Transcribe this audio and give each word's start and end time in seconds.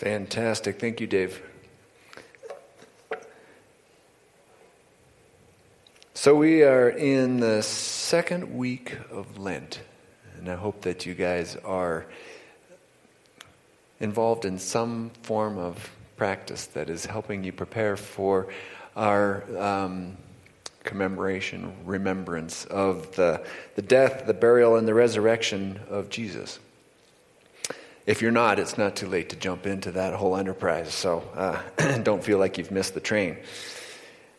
Fantastic. 0.00 0.80
Thank 0.80 0.98
you, 1.02 1.06
Dave. 1.06 1.42
So, 6.14 6.34
we 6.34 6.62
are 6.62 6.88
in 6.88 7.38
the 7.38 7.62
second 7.62 8.56
week 8.56 8.96
of 9.10 9.36
Lent, 9.36 9.82
and 10.38 10.48
I 10.48 10.54
hope 10.54 10.80
that 10.80 11.04
you 11.04 11.12
guys 11.12 11.54
are 11.66 12.06
involved 14.00 14.46
in 14.46 14.58
some 14.58 15.10
form 15.20 15.58
of 15.58 15.90
practice 16.16 16.64
that 16.68 16.88
is 16.88 17.04
helping 17.04 17.44
you 17.44 17.52
prepare 17.52 17.98
for 17.98 18.48
our 18.96 19.44
um, 19.58 20.16
commemoration, 20.82 21.74
remembrance 21.84 22.64
of 22.64 23.14
the, 23.16 23.44
the 23.74 23.82
death, 23.82 24.24
the 24.26 24.32
burial, 24.32 24.76
and 24.76 24.88
the 24.88 24.94
resurrection 24.94 25.78
of 25.90 26.08
Jesus. 26.08 26.58
If 28.10 28.22
you're 28.22 28.32
not, 28.32 28.58
it's 28.58 28.76
not 28.76 28.96
too 28.96 29.06
late 29.06 29.28
to 29.28 29.36
jump 29.36 29.68
into 29.68 29.92
that 29.92 30.14
whole 30.14 30.36
enterprise, 30.36 30.92
so 30.92 31.22
uh, 31.36 31.98
don't 32.02 32.24
feel 32.24 32.38
like 32.38 32.58
you've 32.58 32.72
missed 32.72 32.94
the 32.94 33.00
train. 33.00 33.36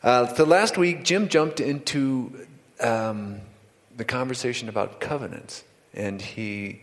Uh, 0.03 0.27
so 0.35 0.43
last 0.43 0.77
week, 0.77 1.05
Jim 1.05 1.29
jumped 1.29 1.61
into 1.61 2.45
um, 2.81 3.39
the 3.95 4.03
conversation 4.03 4.67
about 4.67 4.99
covenants, 4.99 5.63
and 5.93 6.21
he 6.21 6.81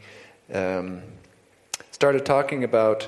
um, 0.50 1.02
started 1.90 2.24
talking 2.24 2.64
about 2.64 3.06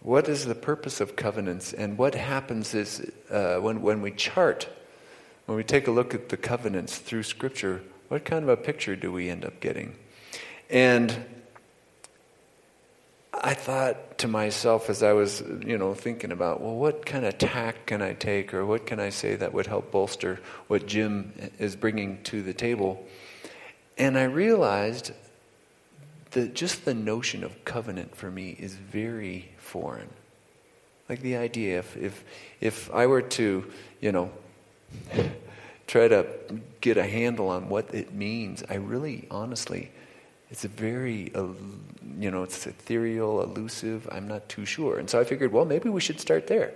what 0.00 0.28
is 0.28 0.44
the 0.46 0.56
purpose 0.56 1.00
of 1.00 1.14
covenants 1.14 1.72
and 1.72 1.98
what 1.98 2.16
happens 2.16 2.74
is 2.74 3.12
uh, 3.30 3.58
when, 3.58 3.80
when 3.80 4.02
we 4.02 4.10
chart, 4.10 4.68
when 5.46 5.56
we 5.56 5.62
take 5.62 5.86
a 5.86 5.92
look 5.92 6.14
at 6.14 6.30
the 6.30 6.36
covenants 6.36 6.98
through 6.98 7.22
Scripture, 7.22 7.80
what 8.08 8.24
kind 8.24 8.42
of 8.42 8.48
a 8.48 8.56
picture 8.56 8.96
do 8.96 9.12
we 9.12 9.30
end 9.30 9.44
up 9.44 9.60
getting? 9.60 9.94
And 10.68 11.16
I 13.32 13.54
thought 13.54 14.18
to 14.18 14.28
myself 14.28 14.90
as 14.90 15.02
I 15.02 15.12
was, 15.12 15.42
you 15.64 15.78
know, 15.78 15.94
thinking 15.94 16.32
about, 16.32 16.60
well, 16.60 16.74
what 16.74 17.04
kind 17.04 17.24
of 17.24 17.38
tack 17.38 17.86
can 17.86 18.02
I 18.02 18.14
take 18.14 18.54
or 18.54 18.64
what 18.64 18.86
can 18.86 18.98
I 18.98 19.10
say 19.10 19.36
that 19.36 19.52
would 19.52 19.66
help 19.66 19.90
bolster 19.90 20.40
what 20.66 20.86
Jim 20.86 21.32
is 21.58 21.76
bringing 21.76 22.22
to 22.24 22.42
the 22.42 22.54
table? 22.54 23.04
And 23.96 24.18
I 24.18 24.24
realized 24.24 25.12
that 26.30 26.54
just 26.54 26.84
the 26.84 26.94
notion 26.94 27.44
of 27.44 27.64
covenant 27.64 28.16
for 28.16 28.30
me 28.30 28.56
is 28.58 28.74
very 28.74 29.50
foreign. 29.58 30.10
Like 31.08 31.20
the 31.20 31.36
idea, 31.36 31.78
if, 31.78 31.96
if, 31.96 32.24
if 32.60 32.92
I 32.92 33.06
were 33.06 33.22
to, 33.22 33.70
you 34.00 34.12
know, 34.12 34.30
try 35.86 36.08
to 36.08 36.26
get 36.80 36.96
a 36.96 37.06
handle 37.06 37.48
on 37.48 37.68
what 37.68 37.94
it 37.94 38.12
means, 38.12 38.62
I 38.68 38.74
really, 38.74 39.26
honestly, 39.30 39.90
it's 40.50 40.64
a 40.64 40.68
very, 40.68 41.32
uh, 41.34 41.46
you 42.18 42.30
know, 42.30 42.42
it's 42.42 42.66
ethereal, 42.66 43.42
elusive. 43.42 44.08
I'm 44.10 44.28
not 44.28 44.48
too 44.48 44.64
sure. 44.64 44.98
And 44.98 45.08
so 45.08 45.20
I 45.20 45.24
figured, 45.24 45.52
well, 45.52 45.64
maybe 45.64 45.88
we 45.88 46.00
should 46.00 46.20
start 46.20 46.46
there. 46.46 46.72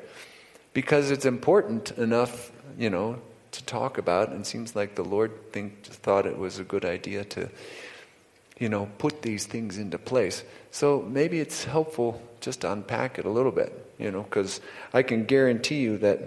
Because 0.75 1.11
it's 1.11 1.27
important 1.27 1.93
enough, 1.93 2.51
you 2.79 2.91
know, 2.91 3.21
to 3.53 3.65
talk 3.65 3.99
about. 3.99 4.31
And 4.31 4.47
seems 4.47 4.75
like 4.75 4.95
the 4.95 5.05
Lord 5.05 5.53
think, 5.53 5.85
thought 5.85 6.27
it 6.27 6.39
was 6.39 6.59
a 6.59 6.65
good 6.65 6.85
idea 6.85 7.25
to 7.25 7.51
you 8.63 8.69
know, 8.69 8.89
put 8.99 9.23
these 9.23 9.45
things 9.45 9.77
into 9.77 9.99
place. 9.99 10.45
So 10.71 11.03
maybe 11.03 11.41
it's 11.41 11.65
helpful 11.65 12.23
just 12.41 12.61
to 12.61 12.71
unpack 12.71 13.19
it 13.19 13.25
a 13.25 13.29
little 13.29 13.51
bit, 13.51 13.73
you 13.99 14.13
know, 14.13 14.23
because 14.23 14.61
I 14.95 15.03
can 15.03 15.25
guarantee 15.25 15.81
you 15.81 15.99
that 15.99 16.21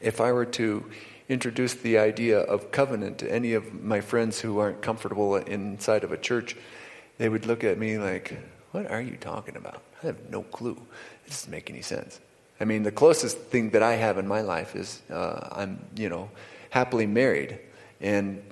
if 0.00 0.20
I 0.20 0.30
were 0.30 0.44
to 0.44 0.84
introduce 1.28 1.74
the 1.74 1.98
idea 1.98 2.40
of 2.40 2.70
covenant 2.70 3.18
to 3.18 3.32
any 3.32 3.52
of 3.52 3.82
my 3.82 4.00
friends 4.00 4.40
who 4.40 4.58
aren't 4.58 4.82
comfortable 4.82 5.36
inside 5.36 6.04
of 6.04 6.12
a 6.12 6.16
church, 6.16 6.56
they 7.18 7.28
would 7.28 7.46
look 7.46 7.64
at 7.64 7.78
me 7.78 7.98
like, 7.98 8.38
What 8.72 8.90
are 8.90 9.00
you 9.00 9.16
talking 9.16 9.56
about? 9.56 9.82
I 10.02 10.06
have 10.06 10.30
no 10.30 10.42
clue. 10.42 10.78
It 11.24 11.30
doesn't 11.30 11.50
make 11.50 11.70
any 11.70 11.82
sense. 11.82 12.20
I 12.60 12.64
mean, 12.64 12.82
the 12.82 12.92
closest 12.92 13.38
thing 13.38 13.70
that 13.70 13.82
I 13.82 13.94
have 13.94 14.18
in 14.18 14.26
my 14.26 14.40
life 14.40 14.76
is 14.76 15.02
uh, 15.10 15.48
I'm, 15.52 15.78
you 15.96 16.08
know, 16.08 16.30
happily 16.70 17.06
married. 17.06 17.58
And 18.00 18.42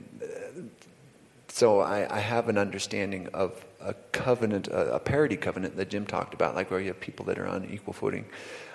so 1.49 1.81
I, 1.81 2.15
I, 2.15 2.19
have 2.19 2.49
an 2.49 2.59
understanding 2.59 3.29
of 3.33 3.65
a 3.85 3.95
covenant, 4.13 4.69
a, 4.69 4.95
a, 4.95 4.99
parity 4.99 5.37
covenant 5.37 5.77
that 5.77 5.91
Jim 5.91 6.07
talked 6.07 6.35
about, 6.35 6.55
like 6.55 6.71
where 6.71 6.81
you 6.81 6.89
have 6.89 7.01
people 7.01 7.27
that 7.27 7.39
are 7.39 7.47
on 7.47 7.69
equal 7.71 7.93
footing. 7.93 8.25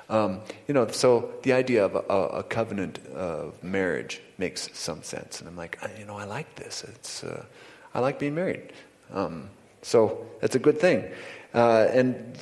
Um, 0.09 0.41
you 0.67 0.73
know, 0.73 0.87
so 0.87 1.33
the 1.43 1.53
idea 1.53 1.85
of 1.85 1.95
a, 1.95 1.99
a, 2.39 2.43
covenant 2.43 2.99
of 3.07 3.61
marriage 3.63 4.21
makes 4.37 4.69
some 4.73 5.03
sense, 5.03 5.39
and 5.39 5.47
I'm 5.47 5.55
like, 5.55 5.77
I, 5.83 5.99
you 5.99 6.05
know, 6.05 6.17
I 6.17 6.25
like 6.25 6.55
this. 6.55 6.83
It's, 6.83 7.23
uh, 7.23 7.45
I 7.93 7.99
like 7.99 8.19
being 8.19 8.35
married. 8.35 8.73
Um, 9.11 9.49
so 9.81 10.25
that's 10.41 10.55
a 10.55 10.59
good 10.59 10.79
thing. 10.79 11.11
Uh, 11.53 11.87
and 11.91 12.37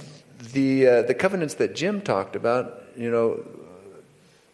the 0.53 0.87
uh, 0.87 1.01
the 1.03 1.13
covenants 1.13 1.55
that 1.55 1.75
Jim 1.75 2.01
talked 2.01 2.35
about, 2.35 2.83
you 2.95 3.09
know, 3.09 3.43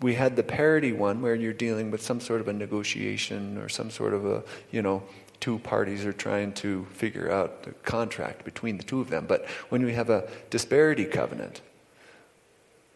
we 0.03 0.13
had 0.13 0.35
the 0.35 0.43
parity 0.43 0.91
one 0.91 1.21
where 1.21 1.33
you're 1.33 1.53
dealing 1.53 1.89
with 1.89 2.01
some 2.01 2.19
sort 2.19 2.41
of 2.41 2.47
a 2.47 2.53
negotiation 2.53 3.57
or 3.57 3.69
some 3.69 3.89
sort 3.89 4.13
of 4.13 4.25
a, 4.25 4.43
you 4.71 4.81
know, 4.81 5.01
two 5.43 5.59
parties 5.59 6.05
are 6.05 6.13
trying 6.13 6.53
to 6.53 6.85
figure 6.93 7.29
out 7.29 7.63
the 7.63 7.71
contract 7.83 8.45
between 8.45 8.77
the 8.77 8.83
two 8.83 9.01
of 9.01 9.09
them. 9.09 9.25
But 9.27 9.45
when 9.67 9.83
we 9.83 9.91
have 9.91 10.09
a 10.09 10.29
disparity 10.49 11.03
covenant 11.03 11.59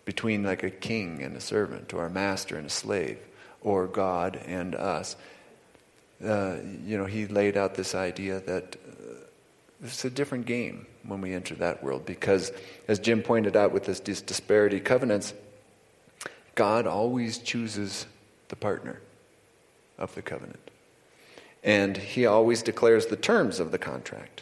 between 0.05 0.43
like 0.43 0.63
a 0.63 0.69
king 0.69 1.21
and 1.21 1.35
a 1.35 1.41
servant, 1.41 1.93
or 1.93 2.05
a 2.05 2.09
master 2.09 2.55
and 2.55 2.67
a 2.67 2.69
slave, 2.69 3.19
or 3.59 3.85
God 3.85 4.39
and 4.45 4.75
us, 4.75 5.17
uh, 6.23 6.55
you 6.85 6.97
know, 6.97 7.03
he 7.03 7.27
laid 7.27 7.57
out 7.57 7.75
this 7.75 7.93
idea 7.93 8.39
that 8.39 8.77
uh, 8.77 9.15
it's 9.83 10.05
a 10.05 10.09
different 10.09 10.45
game 10.45 10.87
when 11.03 11.19
we 11.19 11.33
enter 11.33 11.53
that 11.55 11.83
world 11.83 12.05
because, 12.05 12.53
as 12.87 12.97
Jim 12.97 13.23
pointed 13.23 13.57
out 13.57 13.73
with 13.73 13.83
this 13.83 13.99
disparity 13.99 14.79
covenants, 14.79 15.33
God 16.55 16.87
always 16.87 17.39
chooses 17.39 18.05
the 18.47 18.55
partner 18.55 19.01
of 19.97 20.15
the 20.15 20.21
covenant. 20.21 20.66
And 21.67 21.97
he 21.97 22.25
always 22.25 22.63
declares 22.63 23.07
the 23.07 23.17
terms 23.17 23.59
of 23.59 23.71
the 23.71 23.77
contract. 23.77 24.41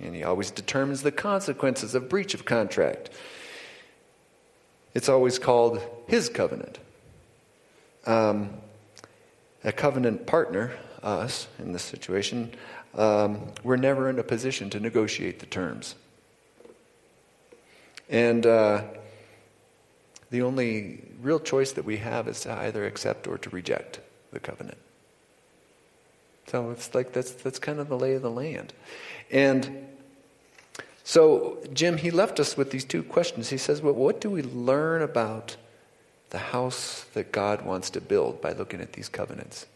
And 0.00 0.12
he 0.12 0.24
always 0.24 0.50
determines 0.50 1.02
the 1.02 1.12
consequences 1.12 1.94
of 1.94 2.08
breach 2.08 2.34
of 2.34 2.44
contract. 2.44 3.10
It's 4.92 5.08
always 5.08 5.38
called 5.38 5.80
his 6.08 6.28
covenant. 6.28 6.80
Um, 8.06 8.54
a 9.62 9.70
covenant 9.70 10.26
partner, 10.26 10.72
us 11.00 11.46
in 11.60 11.72
this 11.72 11.84
situation, 11.84 12.52
um, 12.96 13.52
we're 13.62 13.76
never 13.76 14.10
in 14.10 14.18
a 14.18 14.24
position 14.24 14.68
to 14.70 14.80
negotiate 14.80 15.38
the 15.38 15.46
terms. 15.46 15.94
And 18.08 18.44
uh, 18.44 18.82
the 20.30 20.42
only 20.42 21.04
real 21.20 21.38
choice 21.38 21.70
that 21.72 21.84
we 21.84 21.98
have 21.98 22.26
is 22.26 22.40
to 22.40 22.52
either 22.52 22.84
accept 22.84 23.28
or 23.28 23.38
to 23.38 23.50
reject 23.50 24.00
the 24.32 24.40
covenant. 24.40 24.78
So 26.48 26.70
it's 26.70 26.94
like 26.94 27.12
that's 27.12 27.30
that's 27.32 27.58
kind 27.58 27.78
of 27.78 27.88
the 27.88 27.98
lay 27.98 28.14
of 28.14 28.22
the 28.22 28.30
land. 28.30 28.72
And 29.30 29.86
so 31.04 31.58
Jim, 31.72 31.98
he 31.98 32.10
left 32.10 32.40
us 32.40 32.56
with 32.56 32.70
these 32.70 32.84
two 32.84 33.02
questions. 33.02 33.50
He 33.50 33.58
says, 33.58 33.82
Well, 33.82 33.94
what 33.94 34.20
do 34.20 34.30
we 34.30 34.42
learn 34.42 35.02
about 35.02 35.56
the 36.30 36.38
house 36.38 37.04
that 37.14 37.32
God 37.32 37.62
wants 37.62 37.90
to 37.90 38.00
build 38.00 38.40
by 38.40 38.52
looking 38.52 38.80
at 38.80 38.94
these 38.94 39.08
covenants? 39.08 39.66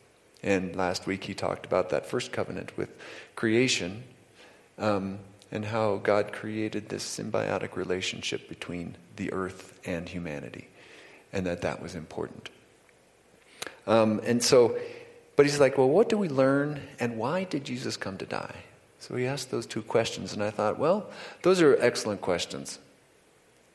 And 0.43 0.75
last 0.75 1.07
week 1.07 1.25
he 1.25 1.35
talked 1.35 1.67
about 1.67 1.91
that 1.91 2.07
first 2.07 2.33
covenant 2.33 2.77
with 2.77 2.91
creation 3.37 4.03
um, 4.79 5.19
and 5.51 5.67
how 5.67 5.97
God 5.97 6.33
created 6.33 6.89
this 6.89 7.05
symbiotic 7.05 7.77
relationship 7.77 8.49
between 8.49 8.97
the 9.17 9.33
earth 9.33 9.79
and 9.85 10.09
humanity, 10.09 10.69
and 11.33 11.47
that 11.47 11.61
that 11.61 11.83
was 11.83 11.95
important. 11.95 12.49
Um, 13.87 14.21
and 14.25 14.43
so 14.43 14.77
but 15.37 15.47
he's 15.47 15.61
like, 15.61 15.79
well, 15.79 15.89
what 15.89 16.09
do 16.09 16.19
we 16.19 16.29
learn 16.29 16.81
and 17.01 17.17
why 17.17 17.45
did 17.45 17.65
Jesus 17.65 17.97
come 17.97 18.19
to 18.19 18.27
die? 18.27 18.57
So 18.99 19.17
he 19.17 19.27
asked 19.27 19.51
those 19.51 19.67
two 19.67 19.83
questions, 19.83 20.33
and 20.33 20.45
I 20.45 20.51
thought, 20.51 20.79
well, 20.79 21.11
those 21.43 21.61
are 21.61 21.77
excellent 21.81 22.21
questions. 22.21 22.79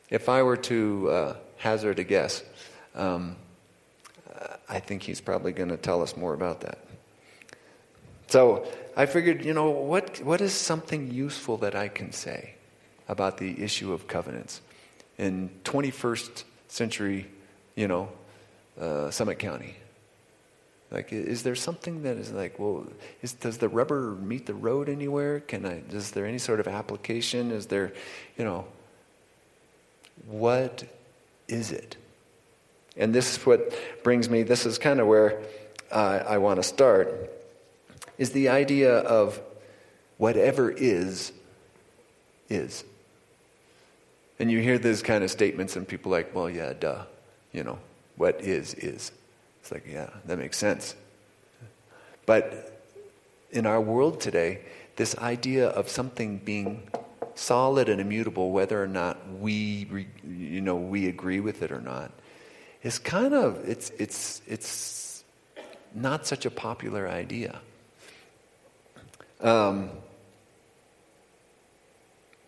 If 0.09 0.29
I 0.29 0.41
were 0.41 0.55
to 0.57 1.09
uh, 1.09 1.35
hazard 1.57 1.99
a 1.99 2.05
guess, 2.05 2.43
um, 2.95 3.35
I 4.69 4.79
think 4.79 5.03
he's 5.03 5.19
probably 5.19 5.51
going 5.51 5.69
to 5.69 5.77
tell 5.77 6.01
us 6.01 6.15
more 6.15 6.33
about 6.33 6.61
that. 6.61 6.79
So 8.27 8.67
I 8.95 9.05
figured, 9.05 9.43
you 9.43 9.53
know, 9.53 9.69
what, 9.69 10.21
what 10.21 10.41
is 10.41 10.53
something 10.53 11.11
useful 11.11 11.57
that 11.57 11.75
I 11.75 11.87
can 11.87 12.11
say 12.11 12.55
about 13.07 13.37
the 13.37 13.61
issue 13.61 13.93
of 13.93 14.07
covenants 14.07 14.61
in 15.17 15.49
21st 15.63 16.43
century, 16.67 17.27
you 17.75 17.87
know, 17.87 18.09
uh, 18.79 19.09
Summit 19.11 19.39
County? 19.39 19.75
Like, 20.89 21.11
is 21.11 21.43
there 21.43 21.55
something 21.55 22.03
that 22.03 22.17
is 22.17 22.31
like, 22.31 22.57
well, 22.59 22.87
is, 23.21 23.33
does 23.33 23.57
the 23.57 23.67
rubber 23.67 24.11
meet 24.11 24.45
the 24.45 24.53
road 24.53 24.87
anywhere? 24.87 25.41
Can 25.41 25.65
I, 25.65 25.81
is 25.91 26.11
there 26.11 26.25
any 26.25 26.37
sort 26.37 26.61
of 26.61 26.67
application? 26.67 27.51
Is 27.51 27.65
there, 27.65 27.91
you 28.37 28.45
know, 28.45 28.65
what 30.27 30.85
is 31.47 31.71
it? 31.71 31.97
And 32.95 33.13
this 33.13 33.37
is 33.37 33.45
what 33.45 33.73
brings 34.03 34.29
me, 34.29 34.43
this 34.43 34.65
is 34.65 34.77
kind 34.77 34.99
of 34.99 35.07
where 35.07 35.41
uh, 35.91 36.23
I 36.25 36.37
want 36.37 36.57
to 36.57 36.63
start, 36.63 37.31
is 38.17 38.31
the 38.31 38.49
idea 38.49 38.99
of 38.99 39.39
whatever 40.17 40.71
is, 40.71 41.33
is. 42.49 42.83
And 44.39 44.49
you 44.49 44.61
hear 44.61 44.77
these 44.79 45.01
kind 45.01 45.23
of 45.23 45.31
statements, 45.31 45.75
and 45.75 45.87
people 45.87 46.11
like, 46.11 46.33
well, 46.33 46.49
yeah, 46.49 46.73
duh. 46.73 47.03
You 47.51 47.63
know, 47.63 47.79
what 48.15 48.41
is, 48.41 48.73
is. 48.75 49.11
It's 49.67 49.73
like, 49.73 49.85
yeah, 49.85 50.09
that 50.23 50.37
makes 50.37 50.57
sense. 50.57 50.95
But 52.25 52.81
in 53.51 53.65
our 53.65 53.81
world 53.81 54.21
today, 54.21 54.61
this 54.95 55.17
idea 55.17 55.67
of 55.67 55.89
something 55.89 56.37
being 56.37 56.89
solid 57.35 57.89
and 57.89 57.99
immutable, 57.99 58.51
whether 58.51 58.81
or 58.81 58.87
not 58.87 59.17
we, 59.29 60.07
you 60.25 60.61
know, 60.61 60.77
we 60.77 61.09
agree 61.09 61.41
with 61.41 61.61
it 61.63 61.73
or 61.73 61.81
not, 61.81 62.13
is 62.81 62.97
kind 62.97 63.33
of 63.33 63.67
it's 63.67 63.91
it's 63.97 64.41
it's 64.47 65.25
not 65.93 66.25
such 66.25 66.45
a 66.45 66.49
popular 66.49 67.09
idea. 67.09 67.59
Um, 69.41 69.89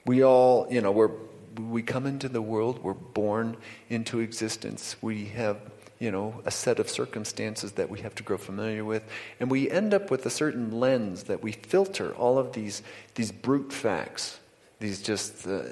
we 0.06 0.24
all, 0.24 0.68
you 0.72 0.80
know, 0.80 0.92
we're 0.94 1.12
we 1.58 1.82
come 1.82 2.06
into 2.06 2.30
the 2.30 2.42
world, 2.42 2.82
we're 2.82 2.94
born 2.94 3.58
into 3.90 4.20
existence. 4.20 4.96
We 5.02 5.26
have, 5.26 5.58
you 6.00 6.12
know, 6.12 6.42
a 6.46 6.52
set 6.52 6.80
of 6.80 6.90
circumstances 6.90 7.74
that 7.74 7.90
we 7.90 8.00
have 8.00 8.16
to 8.16 8.24
grow 8.24 8.38
familiar 8.38 8.86
with, 8.86 9.04
and 9.40 9.52
we 9.52 9.70
end 9.70 9.94
up 9.94 10.10
with 10.10 10.26
a 10.26 10.30
certain 10.30 10.72
lens 10.80 11.24
that 11.24 11.44
we 11.44 11.52
filter 11.52 12.14
all 12.14 12.38
of 12.38 12.54
these 12.54 12.82
these 13.16 13.32
brute 13.32 13.74
facts, 13.74 14.40
these 14.80 15.02
just 15.02 15.46
uh, 15.46 15.64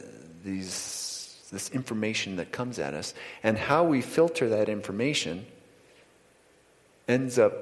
these 0.44 1.48
this 1.52 1.70
information 1.72 2.36
that 2.36 2.52
comes 2.52 2.78
at 2.78 2.94
us, 2.94 3.14
and 3.42 3.58
how 3.58 3.86
we 3.86 4.02
filter 4.02 4.50
that 4.50 4.68
information 4.68 5.46
ends 7.08 7.40
up 7.40 7.54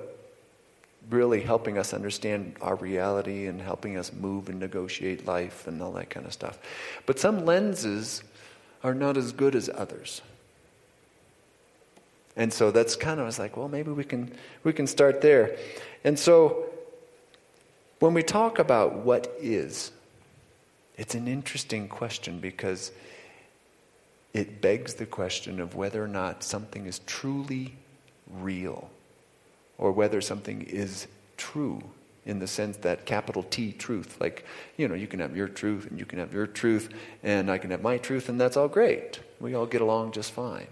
really 1.09 1.41
helping 1.41 1.77
us 1.77 1.93
understand 1.93 2.55
our 2.61 2.75
reality 2.75 3.45
and 3.45 3.61
helping 3.61 3.95
us 3.95 4.11
move 4.11 4.49
and 4.49 4.59
negotiate 4.59 5.27
life 5.27 5.67
and 5.67 5.81
all 5.83 5.91
that 5.91 6.09
kind 6.09 6.25
of 6.25 6.33
stuff. 6.33 6.57
But 7.05 7.19
some 7.19 7.45
lenses 7.45 8.23
are 8.83 8.95
not 8.95 9.17
as 9.17 9.31
good 9.31 9.55
as 9.55 9.69
others. 9.73 10.21
And 12.37 12.51
so 12.51 12.71
that's 12.71 12.95
kind 12.95 13.19
of 13.19 13.23
I 13.23 13.27
was 13.27 13.39
like, 13.39 13.55
well, 13.55 13.69
maybe 13.69 13.91
we 13.91 14.03
can 14.03 14.31
we 14.63 14.73
can 14.73 14.87
start 14.87 15.21
there. 15.21 15.55
And 16.03 16.17
so 16.19 16.65
when 17.99 18.13
we 18.13 18.23
talk 18.23 18.59
about 18.59 18.97
what 18.97 19.33
is, 19.39 19.91
it's 20.97 21.15
an 21.15 21.27
interesting 21.27 21.87
question 21.87 22.39
because 22.39 22.91
it 24.33 24.61
begs 24.61 24.95
the 24.95 25.05
question 25.05 25.59
of 25.59 25.75
whether 25.75 26.03
or 26.03 26.07
not 26.07 26.43
something 26.43 26.85
is 26.85 26.99
truly 27.05 27.75
real 28.29 28.89
or 29.77 29.91
whether 29.91 30.19
something 30.19 30.61
is 30.63 31.07
true 31.37 31.81
in 32.25 32.39
the 32.39 32.47
sense 32.47 32.77
that 32.77 33.05
capital 33.05 33.43
T 33.43 33.71
truth. 33.71 34.17
Like, 34.19 34.45
you 34.77 34.87
know, 34.87 34.95
you 34.95 35.07
can 35.07 35.19
have 35.19 35.37
your 35.37 35.47
truth 35.47 35.87
and 35.89 35.99
you 35.99 36.05
can 36.05 36.19
have 36.19 36.33
your 36.33 36.47
truth 36.47 36.89
and 37.23 37.49
I 37.49 37.57
can 37.57 37.71
have 37.71 37.81
my 37.81 37.97
truth 37.97 38.29
and 38.29 38.39
that's 38.39 38.57
all 38.57 38.67
great. 38.67 39.19
We 39.39 39.53
all 39.53 39.65
get 39.65 39.81
along 39.81 40.11
just 40.11 40.31
fine. 40.31 40.67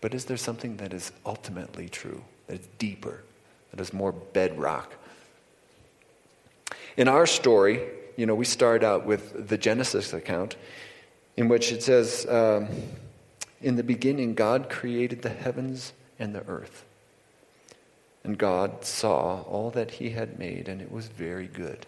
But 0.00 0.14
is 0.14 0.26
there 0.26 0.36
something 0.36 0.76
that 0.76 0.92
is 0.92 1.12
ultimately 1.26 1.88
true, 1.88 2.22
that 2.46 2.60
is 2.60 2.68
deeper, 2.78 3.22
that 3.70 3.80
is 3.80 3.92
more 3.92 4.12
bedrock? 4.12 4.94
In 6.96 7.08
our 7.08 7.26
story, 7.26 7.80
you 8.16 8.26
know, 8.26 8.34
we 8.34 8.44
start 8.44 8.82
out 8.82 9.06
with 9.06 9.48
the 9.48 9.58
Genesis 9.58 10.12
account 10.12 10.56
in 11.36 11.48
which 11.48 11.70
it 11.70 11.82
says, 11.82 12.26
um, 12.28 12.68
In 13.60 13.76
the 13.76 13.84
beginning, 13.84 14.34
God 14.34 14.68
created 14.68 15.22
the 15.22 15.28
heavens 15.28 15.92
and 16.18 16.34
the 16.34 16.44
earth. 16.48 16.84
And 18.24 18.36
God 18.36 18.84
saw 18.84 19.42
all 19.42 19.70
that 19.70 19.92
he 19.92 20.10
had 20.10 20.38
made, 20.38 20.68
and 20.68 20.82
it 20.82 20.90
was 20.90 21.06
very 21.06 21.46
good. 21.46 21.86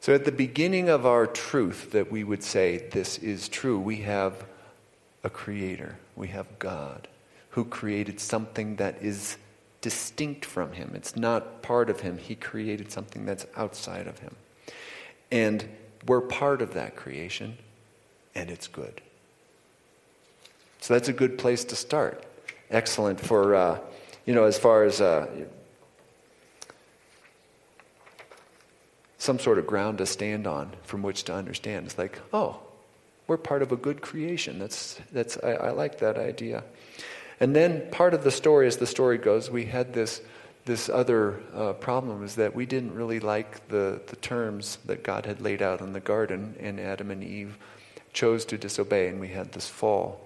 So, 0.00 0.14
at 0.14 0.26
the 0.26 0.32
beginning 0.32 0.88
of 0.88 1.06
our 1.06 1.26
truth, 1.26 1.90
that 1.92 2.12
we 2.12 2.22
would 2.22 2.42
say 2.42 2.76
this 2.76 3.18
is 3.18 3.48
true, 3.48 3.80
we 3.80 3.96
have 4.02 4.44
a 5.24 5.30
creator, 5.30 5.96
we 6.18 6.28
have 6.28 6.58
God, 6.58 7.08
who 7.50 7.64
created 7.64 8.20
something 8.20 8.76
that 8.76 9.02
is 9.02 9.38
distinct 9.80 10.44
from 10.44 10.72
him. 10.72 10.92
It's 10.94 11.16
not 11.16 11.62
part 11.62 11.88
of 11.88 12.00
him, 12.00 12.18
he 12.18 12.34
created 12.34 12.92
something 12.92 13.24
that's 13.24 13.46
outside 13.56 14.06
of 14.06 14.18
him. 14.18 14.34
And 15.30 15.68
we're 16.06 16.20
part 16.20 16.62
of 16.62 16.74
that 16.74 16.96
creation, 16.96 17.58
and 18.34 18.50
it's 18.50 18.66
good. 18.66 19.00
So, 20.80 20.94
that's 20.94 21.08
a 21.08 21.12
good 21.12 21.38
place 21.38 21.64
to 21.64 21.76
start. 21.76 22.24
Excellent 22.70 23.20
for. 23.20 23.54
Uh, 23.54 23.78
you 24.28 24.34
know, 24.34 24.44
as 24.44 24.58
far 24.58 24.84
as 24.84 25.00
uh, 25.00 25.26
some 29.16 29.38
sort 29.38 29.58
of 29.58 29.66
ground 29.66 29.96
to 29.96 30.04
stand 30.04 30.46
on 30.46 30.70
from 30.82 31.02
which 31.02 31.24
to 31.24 31.32
understand. 31.32 31.86
It's 31.86 31.96
like, 31.96 32.18
oh, 32.30 32.60
we're 33.28 33.36
part 33.36 33.62
of 33.62 33.70
a 33.70 33.76
good 33.76 34.00
creation. 34.00 34.58
That's, 34.58 34.98
that's, 35.12 35.38
I, 35.44 35.52
I 35.52 35.70
like 35.70 35.98
that 35.98 36.18
idea. 36.18 36.64
And 37.38 37.54
then 37.54 37.88
part 37.92 38.14
of 38.14 38.24
the 38.24 38.32
story, 38.32 38.66
as 38.66 38.78
the 38.78 38.86
story 38.86 39.18
goes, 39.18 39.48
we 39.50 39.66
had 39.66 39.92
this, 39.92 40.20
this 40.64 40.88
other 40.88 41.40
uh, 41.54 41.74
problem 41.74 42.24
is 42.24 42.34
that 42.34 42.56
we 42.56 42.66
didn't 42.66 42.94
really 42.94 43.20
like 43.20 43.68
the, 43.68 44.00
the 44.06 44.16
terms 44.16 44.78
that 44.86 45.04
God 45.04 45.26
had 45.26 45.40
laid 45.40 45.62
out 45.62 45.80
in 45.80 45.92
the 45.92 46.00
garden, 46.00 46.56
and 46.58 46.80
Adam 46.80 47.10
and 47.10 47.22
Eve 47.22 47.56
chose 48.12 48.44
to 48.46 48.58
disobey, 48.58 49.08
and 49.08 49.20
we 49.20 49.28
had 49.28 49.52
this 49.52 49.68
fall. 49.68 50.20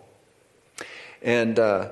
And 1.21 1.59
uh, 1.59 1.91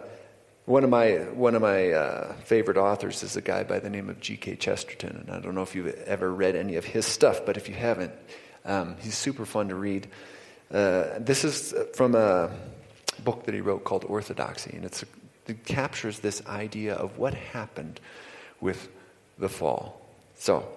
one 0.65 0.85
of 0.85 0.91
my, 0.91 1.17
one 1.35 1.55
of 1.55 1.63
my 1.63 1.91
uh, 1.91 2.35
favorite 2.45 2.77
authors 2.77 3.23
is 3.23 3.37
a 3.37 3.43
guy 3.43 3.65
by 3.65 3.81
the 3.81 3.91
name 3.91 4.09
of 4.09 4.21
G.K. 4.21 4.57
Chesterton. 4.57 5.25
And 5.27 5.31
I 5.31 5.41
don't 5.41 5.55
know 5.55 5.63
if 5.63 5.75
you've 5.75 5.95
ever 6.07 6.33
read 6.33 6.55
any 6.55 6.77
of 6.77 6.85
his 6.85 7.05
stuff, 7.05 7.45
but 7.45 7.57
if 7.57 7.69
you 7.69 7.75
haven't, 7.75 8.13
um, 8.65 8.97
he's 9.01 9.17
super 9.17 9.45
fun 9.45 9.69
to 9.69 9.75
read. 9.75 10.09
Uh, 10.71 11.19
this 11.19 11.45
is 11.45 11.75
from 11.95 12.15
a 12.15 12.51
book 13.25 13.45
that 13.45 13.55
he 13.55 13.61
wrote 13.61 13.85
called 13.85 14.05
Orthodoxy, 14.05 14.71
and 14.75 14.85
it 14.85 15.65
captures 15.65 16.21
this 16.21 16.45
idea 16.47 16.95
of 16.95 17.19
what 17.19 17.35
happened 17.35 18.01
with 18.61 18.89
the 19.39 19.49
fall. 19.49 20.01
So, 20.37 20.69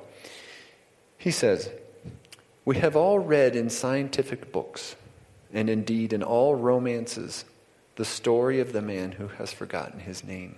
he 1.17 1.31
says, 1.31 1.69
We 2.65 2.77
have 2.77 2.95
all 2.95 3.19
read 3.19 3.55
in 3.55 3.69
scientific 3.69 4.51
books, 4.51 4.95
and 5.53 5.69
indeed 5.69 6.11
in 6.11 6.23
all 6.23 6.55
romances, 6.55 7.45
the 7.95 8.05
story 8.05 8.59
of 8.59 8.73
the 8.73 8.81
man 8.81 9.11
who 9.13 9.27
has 9.27 9.53
forgotten 9.53 9.99
his 9.99 10.23
name. 10.23 10.55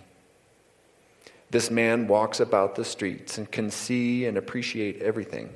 This 1.52 1.70
man 1.70 2.08
walks 2.08 2.40
about 2.40 2.76
the 2.76 2.86
streets 2.86 3.38
and 3.38 3.52
can 3.52 3.70
see 3.70 4.26
and 4.26 4.38
appreciate 4.38 5.02
everything, 5.02 5.50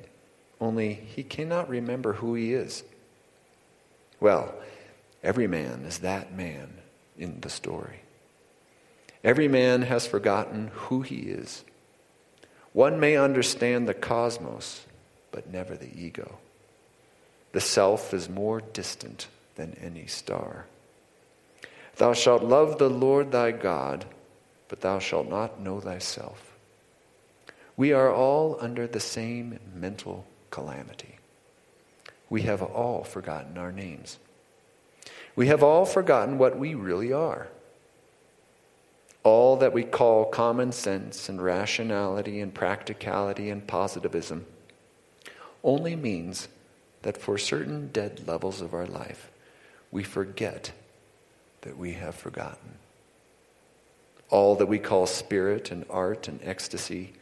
only 0.59 0.93
he 0.93 1.23
cannot 1.23 1.69
remember 1.69 2.13
who 2.13 2.35
he 2.35 2.53
is. 2.53 2.83
Well, 4.19 4.53
every 5.23 5.47
man 5.47 5.85
is 5.85 5.99
that 5.99 6.35
man 6.35 6.73
in 7.17 7.41
the 7.41 7.49
story. 7.49 8.01
Every 9.23 9.47
man 9.47 9.83
has 9.83 10.07
forgotten 10.07 10.71
who 10.73 11.01
he 11.01 11.17
is. 11.17 11.63
One 12.73 12.99
may 12.99 13.17
understand 13.17 13.87
the 13.87 13.93
cosmos, 13.93 14.85
but 15.31 15.51
never 15.51 15.75
the 15.75 15.91
ego. 15.93 16.39
The 17.51 17.61
self 17.61 18.13
is 18.13 18.29
more 18.29 18.61
distant 18.61 19.27
than 19.55 19.75
any 19.81 20.07
star. 20.07 20.65
Thou 21.97 22.13
shalt 22.13 22.43
love 22.43 22.77
the 22.77 22.89
Lord 22.89 23.31
thy 23.31 23.51
God, 23.51 24.05
but 24.69 24.81
thou 24.81 24.99
shalt 24.99 25.29
not 25.29 25.59
know 25.59 25.81
thyself. 25.81 26.55
We 27.75 27.91
are 27.91 28.11
all 28.13 28.57
under 28.61 28.87
the 28.87 28.99
same 28.99 29.59
mental 29.75 30.25
calamity. 30.51 31.18
We 32.29 32.43
have 32.43 32.61
all 32.61 33.03
forgotten 33.03 33.57
our 33.57 33.71
names. 33.71 34.19
We 35.35 35.47
have 35.47 35.63
all 35.63 35.85
forgotten 35.85 36.37
what 36.37 36.57
we 36.57 36.75
really 36.75 37.11
are. 37.11 37.47
All 39.23 39.57
that 39.57 39.73
we 39.73 39.83
call 39.83 40.25
common 40.25 40.71
sense 40.71 41.29
and 41.29 41.41
rationality 41.41 42.39
and 42.39 42.53
practicality 42.53 43.49
and 43.49 43.65
positivism 43.67 44.45
only 45.63 45.95
means 45.95 46.47
that 47.01 47.17
for 47.17 47.37
certain 47.37 47.89
dead 47.91 48.27
levels 48.27 48.61
of 48.61 48.73
our 48.73 48.85
life, 48.85 49.29
we 49.91 50.03
forget 50.03 50.71
that 51.61 51.77
we 51.77 51.93
have 51.93 52.15
forgotten. 52.15 52.77
All 54.29 54.55
that 54.55 54.67
we 54.67 54.79
call 54.79 55.05
spirit 55.05 55.71
and 55.71 55.85
art 55.89 56.27
and 56.27 56.39
ecstasy 56.43 57.13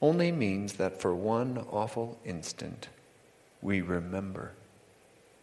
only 0.00 0.32
means 0.32 0.74
that 0.74 1.00
for 1.00 1.14
one 1.14 1.64
awful 1.70 2.18
instant 2.24 2.88
we 3.62 3.80
remember 3.80 4.52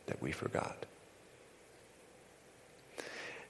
that 0.08 0.22
we 0.22 0.32
forgot. 0.32 0.86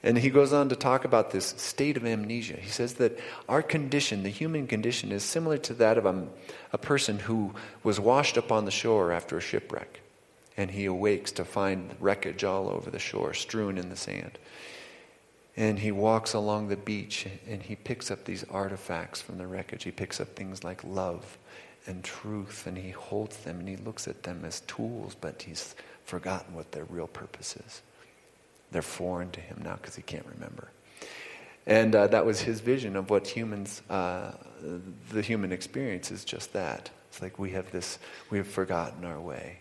And 0.04 0.18
he 0.18 0.30
goes 0.30 0.54
on 0.54 0.70
to 0.70 0.76
talk 0.76 1.06
about 1.06 1.32
this 1.32 1.48
state 1.58 1.98
of 1.98 2.06
amnesia. 2.06 2.58
He 2.58 2.70
says 2.70 2.96
that 2.96 3.20
our 3.50 3.62
condition, 3.62 4.24
the 4.24 4.30
human 4.30 4.68
condition, 4.68 5.12
is 5.12 5.24
similar 5.24 5.58
to 5.60 5.74
that 5.76 5.98
of 5.98 6.06
a, 6.06 6.28
a 6.72 6.78
person 6.78 7.20
who 7.20 7.54
was 7.84 8.00
washed 8.00 8.38
up 8.38 8.52
on 8.52 8.66
the 8.66 8.72
shore 8.72 9.12
after 9.12 9.38
a 9.38 9.42
shipwreck. 9.42 10.02
And 10.56 10.72
he 10.72 10.86
awakes 10.86 11.32
to 11.34 11.46
find 11.46 11.96
wreckage 12.00 12.44
all 12.44 12.70
over 12.70 12.90
the 12.90 13.00
shore, 13.00 13.34
strewn 13.34 13.78
in 13.78 13.90
the 13.90 13.96
sand. 13.96 14.38
And 15.56 15.80
he 15.80 15.92
walks 15.92 16.34
along 16.34 16.68
the 16.68 16.78
beach 16.78 17.26
and 17.48 17.64
he 17.64 17.76
picks 17.76 18.12
up 18.12 18.26
these 18.26 18.44
artifacts 18.52 19.22
from 19.22 19.40
the 19.40 19.48
wreckage. 19.48 19.84
He 19.84 19.92
picks 19.92 20.22
up 20.22 20.36
things 20.36 20.64
like 20.64 20.84
love 20.84 21.38
and 21.88 22.04
truth, 22.04 22.68
and 22.68 22.78
he 22.78 22.92
holds 22.92 23.38
them 23.38 23.60
and 23.60 23.70
he 23.70 23.78
looks 23.78 24.08
at 24.08 24.24
them 24.24 24.44
as 24.46 24.62
tools, 24.62 25.16
but 25.20 25.42
he's 25.42 25.76
forgotten 26.06 26.54
what 26.54 26.72
their 26.72 26.86
real 26.86 27.08
purpose 27.08 27.56
is. 27.66 27.82
They're 28.72 28.82
foreign 28.82 29.32
to 29.32 29.40
him 29.40 29.62
now 29.64 29.76
because 29.76 29.96
he 29.96 30.02
can't 30.02 30.26
remember. 30.26 30.70
And 31.66 31.96
uh, 31.96 32.08
that 32.08 32.26
was 32.26 32.42
his 32.42 32.62
vision 32.62 32.96
of 32.96 33.10
what 33.10 33.28
humans, 33.28 33.82
uh, 33.90 34.32
the 35.10 35.22
human 35.22 35.52
experience 35.52 36.12
is 36.12 36.24
just 36.24 36.54
that. 36.54 36.90
It's 37.10 37.22
like 37.22 37.38
we 37.40 37.52
have 37.52 37.72
this, 37.72 38.00
we 38.30 38.38
have 38.38 38.48
forgotten 38.48 39.04
our 39.04 39.20
way. 39.20 39.60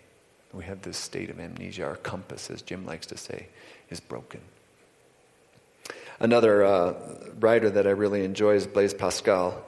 We 0.53 0.65
have 0.65 0.83
this 0.83 0.97
state 0.97 1.31
of 1.31 1.41
amnesia. 1.41 1.85
Our 1.85 1.97
compass, 1.97 2.49
as 2.51 2.63
Jim 2.63 2.87
likes 2.87 3.07
to 3.07 3.17
say, 3.17 3.49
is 3.91 4.01
broken. 4.01 4.41
Another 6.19 6.65
uh, 6.65 6.95
writer 7.41 7.69
that 7.71 7.87
I 7.87 7.91
really 7.91 8.25
enjoy 8.25 8.55
is 8.55 8.67
Blaise 8.67 8.95
Pascal. 8.95 9.67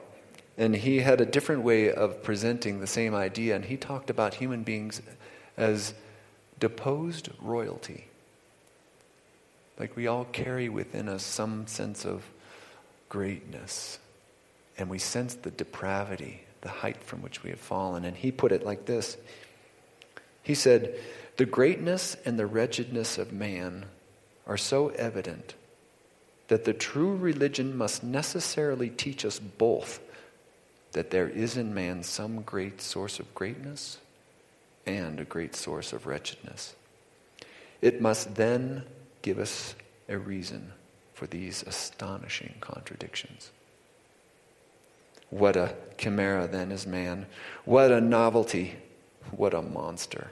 And 0.59 0.75
he 0.75 0.99
had 0.99 1.21
a 1.21 1.25
different 1.25 1.63
way 1.63 1.89
of 1.89 2.21
presenting 2.21 2.81
the 2.81 2.85
same 2.85 3.15
idea. 3.15 3.55
And 3.55 3.63
he 3.63 3.77
talked 3.77 4.09
about 4.09 4.33
human 4.35 4.63
beings 4.63 5.01
as 5.55 5.93
deposed 6.59 7.29
royalty. 7.41 8.07
Like 9.79 9.95
we 9.95 10.05
all 10.05 10.25
carry 10.25 10.67
within 10.67 11.07
us 11.07 11.23
some 11.23 11.65
sense 11.65 12.05
of 12.05 12.25
greatness. 13.07 13.99
And 14.77 14.89
we 14.89 14.99
sense 14.99 15.33
the 15.33 15.49
depravity, 15.49 16.41
the 16.59 16.69
height 16.69 17.01
from 17.05 17.21
which 17.21 17.41
we 17.41 17.51
have 17.51 17.59
fallen. 17.59 18.03
And 18.03 18.17
he 18.17 18.29
put 18.29 18.51
it 18.51 18.65
like 18.65 18.85
this 18.85 19.15
He 20.43 20.55
said, 20.55 20.93
The 21.37 21.45
greatness 21.45 22.17
and 22.25 22.37
the 22.37 22.45
wretchedness 22.45 23.17
of 23.17 23.31
man 23.31 23.85
are 24.45 24.57
so 24.57 24.89
evident 24.89 25.53
that 26.49 26.65
the 26.65 26.73
true 26.73 27.15
religion 27.15 27.77
must 27.77 28.03
necessarily 28.03 28.89
teach 28.89 29.23
us 29.23 29.39
both 29.39 30.01
that 30.93 31.11
there 31.11 31.29
is 31.29 31.57
in 31.57 31.73
man 31.73 32.03
some 32.03 32.41
great 32.41 32.81
source 32.81 33.19
of 33.19 33.33
greatness 33.35 33.97
and 34.85 35.19
a 35.19 35.25
great 35.25 35.55
source 35.55 35.93
of 35.93 36.07
wretchedness. 36.07 36.75
It 37.81 38.01
must 38.01 38.35
then 38.35 38.83
give 39.21 39.39
us 39.39 39.75
a 40.07 40.17
reason 40.17 40.73
for 41.13 41.27
these 41.27 41.63
astonishing 41.63 42.55
contradictions. 42.59 43.51
What 45.29 45.55
a 45.55 45.75
chimera 45.97 46.47
then 46.47 46.71
is 46.71 46.87
man. 46.87 47.27
What 47.65 47.91
a 47.91 48.01
novelty. 48.01 48.75
What 49.31 49.53
a 49.53 49.61
monster. 49.61 50.31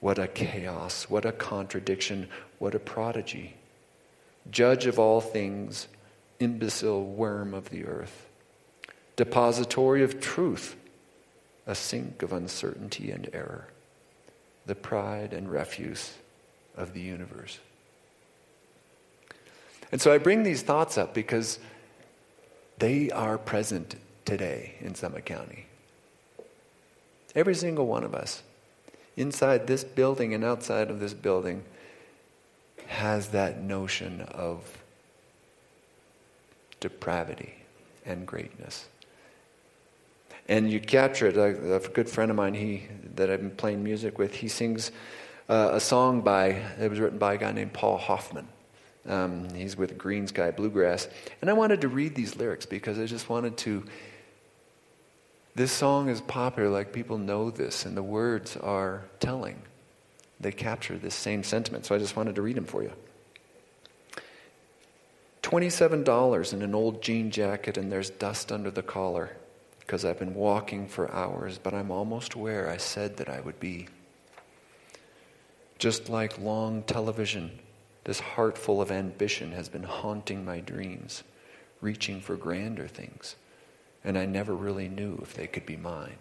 What 0.00 0.18
a 0.18 0.28
chaos. 0.28 1.10
What 1.10 1.24
a 1.24 1.32
contradiction. 1.32 2.28
What 2.58 2.74
a 2.74 2.78
prodigy 2.78 3.56
judge 4.50 4.86
of 4.86 4.98
all 4.98 5.20
things, 5.20 5.88
imbecile 6.38 7.04
worm 7.04 7.54
of 7.54 7.70
the 7.70 7.84
earth, 7.84 8.25
depository 9.16 10.02
of 10.02 10.20
truth, 10.20 10.76
a 11.66 11.74
sink 11.74 12.22
of 12.22 12.32
uncertainty 12.32 13.10
and 13.10 13.28
error, 13.32 13.68
the 14.66 14.74
pride 14.74 15.32
and 15.32 15.50
refuse 15.50 16.14
of 16.76 16.92
the 16.92 17.00
universe. 17.00 17.58
And 19.90 20.00
so 20.00 20.12
I 20.12 20.18
bring 20.18 20.42
these 20.42 20.62
thoughts 20.62 20.98
up 20.98 21.14
because 21.14 21.58
they 22.78 23.10
are 23.10 23.38
present 23.38 23.96
today 24.24 24.74
in 24.80 24.94
Summit 24.94 25.24
County. 25.24 25.66
Every 27.34 27.54
single 27.54 27.86
one 27.86 28.04
of 28.04 28.14
us, 28.14 28.42
inside 29.16 29.66
this 29.66 29.84
building 29.84 30.34
and 30.34 30.44
outside 30.44 30.90
of 30.90 31.00
this 31.00 31.14
building, 31.14 31.64
has 32.86 33.28
that 33.28 33.62
notion 33.62 34.22
of 34.22 34.82
depravity 36.80 37.54
and 38.04 38.26
greatness. 38.26 38.86
And 40.48 40.70
you 40.70 40.80
capture 40.80 41.26
it. 41.26 41.36
A, 41.36 41.76
a 41.76 41.80
good 41.80 42.08
friend 42.08 42.30
of 42.30 42.36
mine, 42.36 42.54
he 42.54 42.84
that 43.16 43.30
I've 43.30 43.40
been 43.40 43.50
playing 43.50 43.82
music 43.82 44.18
with, 44.18 44.34
he 44.34 44.48
sings 44.48 44.92
uh, 45.48 45.70
a 45.72 45.80
song 45.80 46.20
by 46.20 46.48
it 46.80 46.90
was 46.90 47.00
written 47.00 47.18
by 47.18 47.34
a 47.34 47.38
guy 47.38 47.52
named 47.52 47.72
Paul 47.72 47.96
Hoffman. 47.96 48.48
Um, 49.06 49.48
he's 49.54 49.76
with 49.76 49.96
Greensky 49.96 50.54
Bluegrass, 50.54 51.08
and 51.40 51.48
I 51.48 51.52
wanted 51.52 51.80
to 51.82 51.88
read 51.88 52.14
these 52.14 52.36
lyrics 52.36 52.66
because 52.66 52.98
I 52.98 53.06
just 53.06 53.28
wanted 53.28 53.56
to. 53.58 53.84
This 55.54 55.72
song 55.72 56.08
is 56.08 56.20
popular, 56.20 56.68
like 56.68 56.92
people 56.92 57.16
know 57.16 57.50
this, 57.50 57.86
and 57.86 57.96
the 57.96 58.02
words 58.02 58.56
are 58.56 59.04
telling 59.20 59.62
they 60.38 60.52
capture 60.52 60.98
this 60.98 61.14
same 61.14 61.42
sentiment. 61.42 61.86
So 61.86 61.94
I 61.94 61.98
just 61.98 62.14
wanted 62.14 62.34
to 62.34 62.42
read 62.42 62.56
them 62.56 62.66
for 62.66 62.82
you. 62.82 62.92
$27 65.42 66.52
in 66.52 66.62
an 66.62 66.74
old 66.74 67.00
jean 67.00 67.30
jacket, 67.30 67.78
and 67.78 67.90
there's 67.90 68.10
dust 68.10 68.50
under 68.52 68.70
the 68.70 68.82
collar 68.82 69.36
because 69.86 70.04
I've 70.04 70.18
been 70.18 70.34
walking 70.34 70.88
for 70.88 71.12
hours, 71.12 71.58
but 71.58 71.72
I'm 71.72 71.92
almost 71.92 72.34
where 72.34 72.68
I 72.68 72.76
said 72.76 73.18
that 73.18 73.28
I 73.28 73.40
would 73.40 73.60
be. 73.60 73.86
Just 75.78 76.08
like 76.08 76.40
long 76.40 76.82
television, 76.82 77.60
this 78.02 78.18
heart 78.18 78.58
full 78.58 78.82
of 78.82 78.90
ambition 78.90 79.52
has 79.52 79.68
been 79.68 79.84
haunting 79.84 80.44
my 80.44 80.58
dreams, 80.58 81.22
reaching 81.80 82.20
for 82.20 82.36
grander 82.36 82.88
things, 82.88 83.36
and 84.02 84.18
I 84.18 84.26
never 84.26 84.56
really 84.56 84.88
knew 84.88 85.20
if 85.22 85.34
they 85.34 85.46
could 85.46 85.64
be 85.66 85.76
mine. 85.76 86.18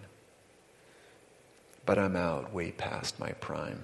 But 1.88 1.98
I'm 1.98 2.16
out 2.16 2.54
way 2.54 2.72
past 2.72 3.20
my 3.20 3.32
prime 3.32 3.84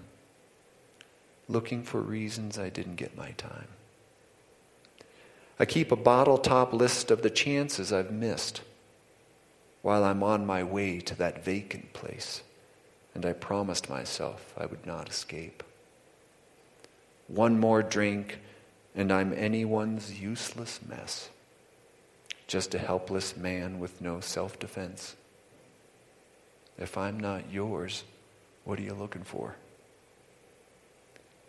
looking 1.47 1.83
for 1.83 1.99
reasons 1.99 2.57
I 2.57 2.69
didn't 2.69 2.95
get 2.95 3.17
my 3.17 3.31
time. 3.31 3.67
I 5.59 5.65
keep 5.65 5.91
a 5.91 5.97
bottle 5.97 6.37
top 6.37 6.71
list 6.71 7.11
of 7.11 7.23
the 7.23 7.29
chances 7.29 7.91
I've 7.91 8.11
missed 8.11 8.61
while 9.81 10.03
I'm 10.03 10.23
on 10.23 10.45
my 10.45 10.63
way 10.63 10.99
to 11.01 11.15
that 11.15 11.43
vacant 11.43 11.93
place, 11.93 12.43
and 13.15 13.25
I 13.25 13.33
promised 13.33 13.89
myself 13.89 14.53
I 14.57 14.65
would 14.65 14.85
not 14.85 15.09
escape. 15.09 15.63
One 17.27 17.59
more 17.59 17.81
drink, 17.81 18.39
and 18.95 19.11
I'm 19.11 19.33
anyone's 19.33 20.19
useless 20.19 20.79
mess, 20.87 21.29
just 22.47 22.75
a 22.75 22.79
helpless 22.79 23.35
man 23.35 23.79
with 23.79 24.01
no 24.01 24.19
self 24.19 24.59
defense. 24.59 25.15
If 26.77 26.97
I'm 26.97 27.19
not 27.19 27.51
yours, 27.51 28.03
what 28.63 28.79
are 28.79 28.83
you 28.83 28.93
looking 28.93 29.23
for? 29.23 29.55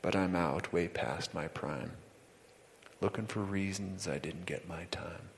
but 0.02 0.16
I'm 0.16 0.34
out 0.34 0.72
way 0.72 0.88
past 0.88 1.32
my 1.32 1.46
prime, 1.46 1.92
looking 3.00 3.26
for 3.26 3.40
reasons 3.40 4.08
I 4.08 4.18
didn't 4.18 4.46
get 4.46 4.68
my 4.68 4.84
time. 4.90 5.30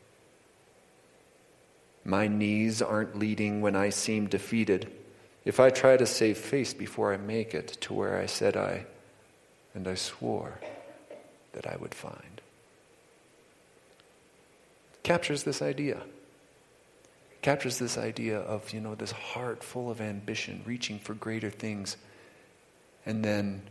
My 2.05 2.29
knees 2.29 2.83
aren't 2.83 3.19
leading 3.19 3.61
when 3.61 3.75
I 3.75 3.89
seem 3.89 4.27
defeated. 4.27 4.93
If 5.45 5.59
I 5.59 5.71
try 5.71 5.97
to 5.97 6.07
save 6.07 6.39
face 6.39 6.75
before 6.75 7.13
I 7.13 7.17
make 7.17 7.55
it 7.55 7.69
to 7.83 7.95
where 7.95 8.19
I 8.19 8.27
said 8.27 8.57
I, 8.57 8.87
and 9.75 9.89
I 9.89 9.95
swore 9.95 10.61
that 11.53 11.67
I 11.67 11.77
would 11.77 11.95
find. 11.95 12.41
Captures 15.03 15.43
this 15.43 15.61
idea. 15.61 16.03
Captures 17.43 17.79
this 17.79 17.99
idea 17.99 18.39
of, 18.39 18.73
you 18.73 18.81
know, 18.81 18.95
this 18.95 19.13
heart 19.13 19.63
full 19.63 19.91
of 19.91 20.01
ambition, 20.01 20.63
reaching 20.65 20.99
for 20.99 21.15
greater 21.15 21.51
things, 21.51 21.97
and 23.05 23.25
then 23.25 23.63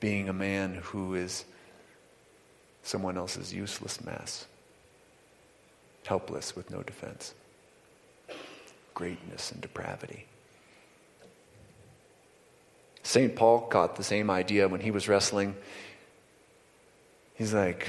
being 0.00 0.28
a 0.28 0.34
man 0.34 0.80
who 0.82 1.14
is 1.14 1.44
someone 2.82 3.16
else's 3.16 3.54
useless 3.54 4.04
mess, 4.04 4.46
helpless 6.04 6.54
with 6.54 6.70
no 6.70 6.82
defense, 6.82 7.32
greatness 9.02 9.50
and 9.50 9.60
depravity. 9.60 10.26
St. 13.02 13.34
Paul 13.34 13.62
caught 13.62 13.96
the 13.96 14.04
same 14.04 14.30
idea 14.30 14.68
when 14.68 14.80
he 14.80 14.92
was 14.92 15.08
wrestling. 15.08 15.56
He's 17.34 17.52
like, 17.52 17.88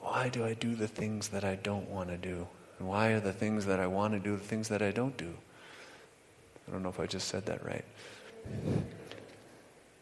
why 0.00 0.28
do 0.28 0.44
I 0.44 0.54
do 0.54 0.74
the 0.74 0.88
things 0.88 1.28
that 1.28 1.44
I 1.44 1.54
don't 1.54 1.88
want 1.88 2.08
to 2.08 2.16
do? 2.16 2.48
And 2.80 2.88
why 2.88 3.10
are 3.12 3.20
the 3.20 3.32
things 3.32 3.64
that 3.66 3.78
I 3.78 3.86
want 3.86 4.12
to 4.14 4.18
do 4.18 4.32
the 4.36 4.42
things 4.42 4.66
that 4.70 4.82
I 4.82 4.90
don't 4.90 5.16
do? 5.16 5.32
I 6.66 6.72
don't 6.72 6.82
know 6.82 6.88
if 6.88 6.98
I 6.98 7.06
just 7.06 7.28
said 7.28 7.46
that 7.46 7.64
right. 7.64 7.84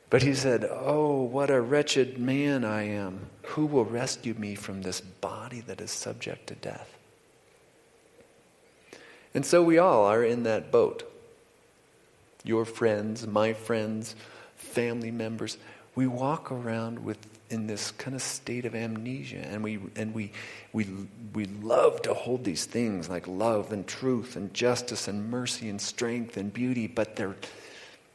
But 0.09 0.23
he 0.23 0.33
said, 0.33 0.67
Oh, 0.71 1.25
what 1.25 1.51
a 1.51 1.61
wretched 1.61 2.19
man 2.19 2.65
I 2.65 2.85
am. 2.85 3.27
Who 3.49 3.67
will 3.67 3.85
rescue 3.85 4.33
me 4.33 4.55
from 4.55 4.81
this 4.81 5.03
body 5.03 5.61
that 5.67 5.83
is 5.83 5.91
subject 5.91 6.47
to 6.47 6.55
death? 6.55 6.94
And 9.35 9.45
so 9.45 9.63
we 9.63 9.79
all 9.79 10.05
are 10.05 10.25
in 10.25 10.45
that 10.45 10.71
boat. 10.71 11.11
Your 12.45 12.65
friends, 12.65 13.27
my 13.27 13.53
friends, 13.53 14.15
family 14.57 15.11
members, 15.11 15.59
we 15.95 16.07
walk 16.07 16.53
around 16.53 17.05
with 17.05 17.19
in 17.51 17.67
this 17.67 17.91
kind 17.93 18.17
of 18.17 18.23
state 18.23 18.65
of 18.65 18.75
amnesia 18.75 19.37
and 19.37 19.63
we 19.63 19.79
and 19.97 20.15
we 20.15 20.33
we 20.73 20.89
we 21.35 21.45
love 21.45 22.01
to 22.01 22.15
hold 22.15 22.43
these 22.43 22.65
things 22.65 23.09
like 23.09 23.29
love 23.29 23.71
and 23.71 23.87
truth 23.87 24.35
and 24.35 24.53
justice 24.55 25.07
and 25.09 25.31
mercy 25.31 25.69
and 25.69 25.79
strength 25.81 26.39
and 26.39 26.55
beauty 26.55 26.87
but 26.87 27.17
they're 27.17 27.37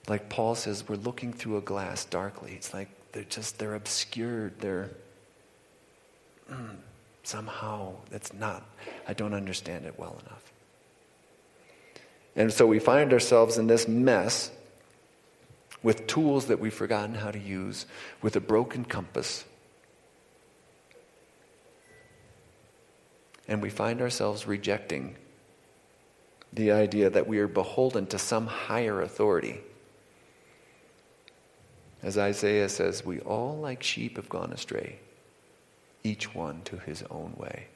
like 0.10 0.28
Paul 0.28 0.56
says, 0.56 0.88
we're 0.90 0.96
looking 0.96 1.32
through 1.32 1.58
a 1.58 1.62
glass 1.62 2.04
darkly. 2.04 2.54
It's 2.54 2.74
like 2.74 2.90
they're 3.12 3.24
just, 3.24 3.60
they're 3.60 3.76
obscured. 3.76 4.60
They're 4.60 4.90
mm, 6.52 6.76
somehow, 7.24 7.94
that's 8.10 8.34
not, 8.34 8.66
I 9.08 9.14
don't 9.14 9.36
understand 9.36 9.86
it 9.86 9.94
well 9.98 10.20
enough. 10.26 10.39
And 12.40 12.54
so 12.54 12.66
we 12.66 12.80
find 12.80 13.12
ourselves 13.12 13.58
in 13.58 13.68
this 13.68 13.86
mess 13.86 14.50
with 15.84 16.08
tools 16.08 16.46
that 16.46 16.58
we've 16.58 16.74
forgotten 16.74 17.16
how 17.16 17.32
to 17.32 17.38
use, 17.38 17.86
with 18.22 18.38
a 18.38 18.40
broken 18.40 18.86
compass. 18.86 19.44
And 23.46 23.62
we 23.62 23.70
find 23.70 24.02
ourselves 24.02 24.48
rejecting 24.48 25.18
the 26.54 26.72
idea 26.72 27.10
that 27.10 27.28
we 27.28 27.40
are 27.40 27.48
beholden 27.48 28.08
to 28.08 28.18
some 28.18 28.48
higher 28.48 29.02
authority. 29.02 29.60
As 32.02 32.18
Isaiah 32.18 32.70
says, 32.70 33.06
we 33.06 33.20
all 33.20 33.58
like 33.58 33.84
sheep 33.84 34.16
have 34.16 34.30
gone 34.30 34.54
astray, 34.54 35.00
each 36.06 36.34
one 36.34 36.62
to 36.64 36.78
his 36.78 37.04
own 37.12 37.34
way. 37.38 37.68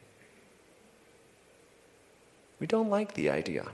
We 2.62 2.68
don't 2.68 2.90
like 2.90 3.14
the 3.14 3.30
idea. 3.30 3.66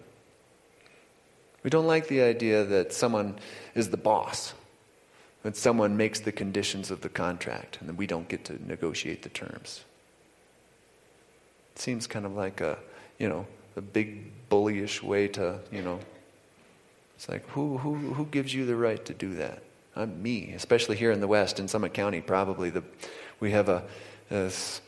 We 1.64 1.70
don't 1.70 1.88
like 1.88 2.08
the 2.08 2.22
idea 2.22 2.64
that 2.64 2.94
someone 2.94 3.36
is 3.76 3.90
the 3.90 3.98
boss, 3.98 4.54
that 5.44 5.58
someone 5.58 5.98
makes 5.98 6.20
the 6.20 6.32
conditions 6.32 6.92
of 6.92 7.02
the 7.02 7.10
contract, 7.10 7.78
and 7.80 7.90
that 7.90 7.96
we 7.96 8.08
don't 8.08 8.28
get 8.30 8.46
to 8.46 8.68
negotiate 8.68 9.24
the 9.24 9.30
terms. 9.30 9.84
It 11.76 11.82
seems 11.82 12.08
kind 12.08 12.26
of 12.26 12.34
like 12.34 12.62
a, 12.62 12.78
you 13.18 13.28
know, 13.28 13.46
a 13.76 13.82
big 13.82 14.32
bullyish 14.50 15.02
way 15.02 15.28
to, 15.30 15.60
you 15.72 15.82
know, 15.82 16.00
it's 17.16 17.28
like, 17.28 17.46
who, 17.50 17.78
who, 17.78 17.96
who 17.96 18.26
gives 18.28 18.54
you 18.54 18.66
the 18.66 18.78
right 18.78 19.04
to 19.06 19.14
do 19.14 19.36
that? 19.36 19.62
I'm 19.96 20.24
me, 20.24 20.54
especially 20.54 20.96
here 20.96 21.12
in 21.12 21.20
the 21.20 21.28
West, 21.28 21.60
in 21.60 21.68
Summit 21.68 21.94
County, 21.94 22.22
probably. 22.22 22.70
The, 22.70 22.84
we 23.42 23.52
have 23.52 23.68
a, 23.68 23.84
this 24.30 24.80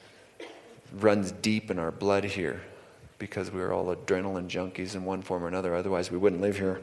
runs 0.93 1.33
deep 1.33 1.69
in 1.69 1.77
our 1.77 1.91
blood 1.91 2.23
here 2.23 2.61
because 3.21 3.51
we 3.51 3.61
are 3.61 3.71
all 3.71 3.95
adrenaline 3.95 4.47
junkies 4.47 4.95
in 4.95 5.05
one 5.05 5.21
form 5.21 5.43
or 5.43 5.47
another. 5.47 5.75
Otherwise, 5.75 6.09
we 6.09 6.17
wouldn't 6.17 6.41
live 6.41 6.57
here. 6.57 6.81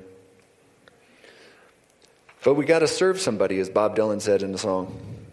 But 2.45 2.55
we 2.55 2.65
got 2.65 2.79
to 2.79 2.87
serve 2.87 3.21
somebody, 3.21 3.59
as 3.59 3.69
Bob 3.69 3.97
Dylan 3.97 4.21
said 4.21 4.45
in 4.45 4.53
the 4.53 4.59
song. 4.59 5.27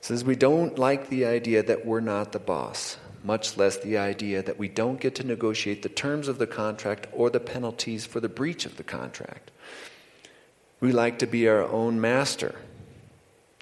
Says, 0.00 0.24
We 0.24 0.34
don't 0.34 0.76
like 0.76 1.08
the 1.08 1.24
idea 1.24 1.62
that 1.62 1.86
we're 1.86 2.00
not 2.00 2.32
the 2.32 2.40
boss, 2.40 2.98
much 3.22 3.56
less 3.56 3.76
the 3.76 3.96
idea 3.96 4.42
that 4.42 4.58
we 4.58 4.66
don't 4.66 5.00
get 5.00 5.14
to 5.14 5.24
negotiate 5.24 5.82
the 5.82 5.88
terms 5.88 6.26
of 6.26 6.38
the 6.38 6.48
contract 6.48 7.06
or 7.12 7.30
the 7.30 7.38
penalties 7.38 8.04
for 8.04 8.18
the 8.18 8.28
breach 8.28 8.66
of 8.66 8.76
the 8.76 8.82
contract. 8.82 9.52
We 10.80 10.90
like 10.90 11.20
to 11.20 11.26
be 11.28 11.48
our 11.48 11.62
own 11.62 12.00
master, 12.00 12.56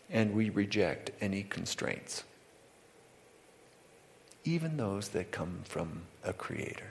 and 0.08 0.34
we 0.34 0.48
reject 0.48 1.10
any 1.20 1.42
constraints 1.42 2.24
even 4.44 4.76
those 4.76 5.10
that 5.10 5.30
come 5.30 5.60
from 5.64 6.02
a 6.24 6.32
creator. 6.32 6.86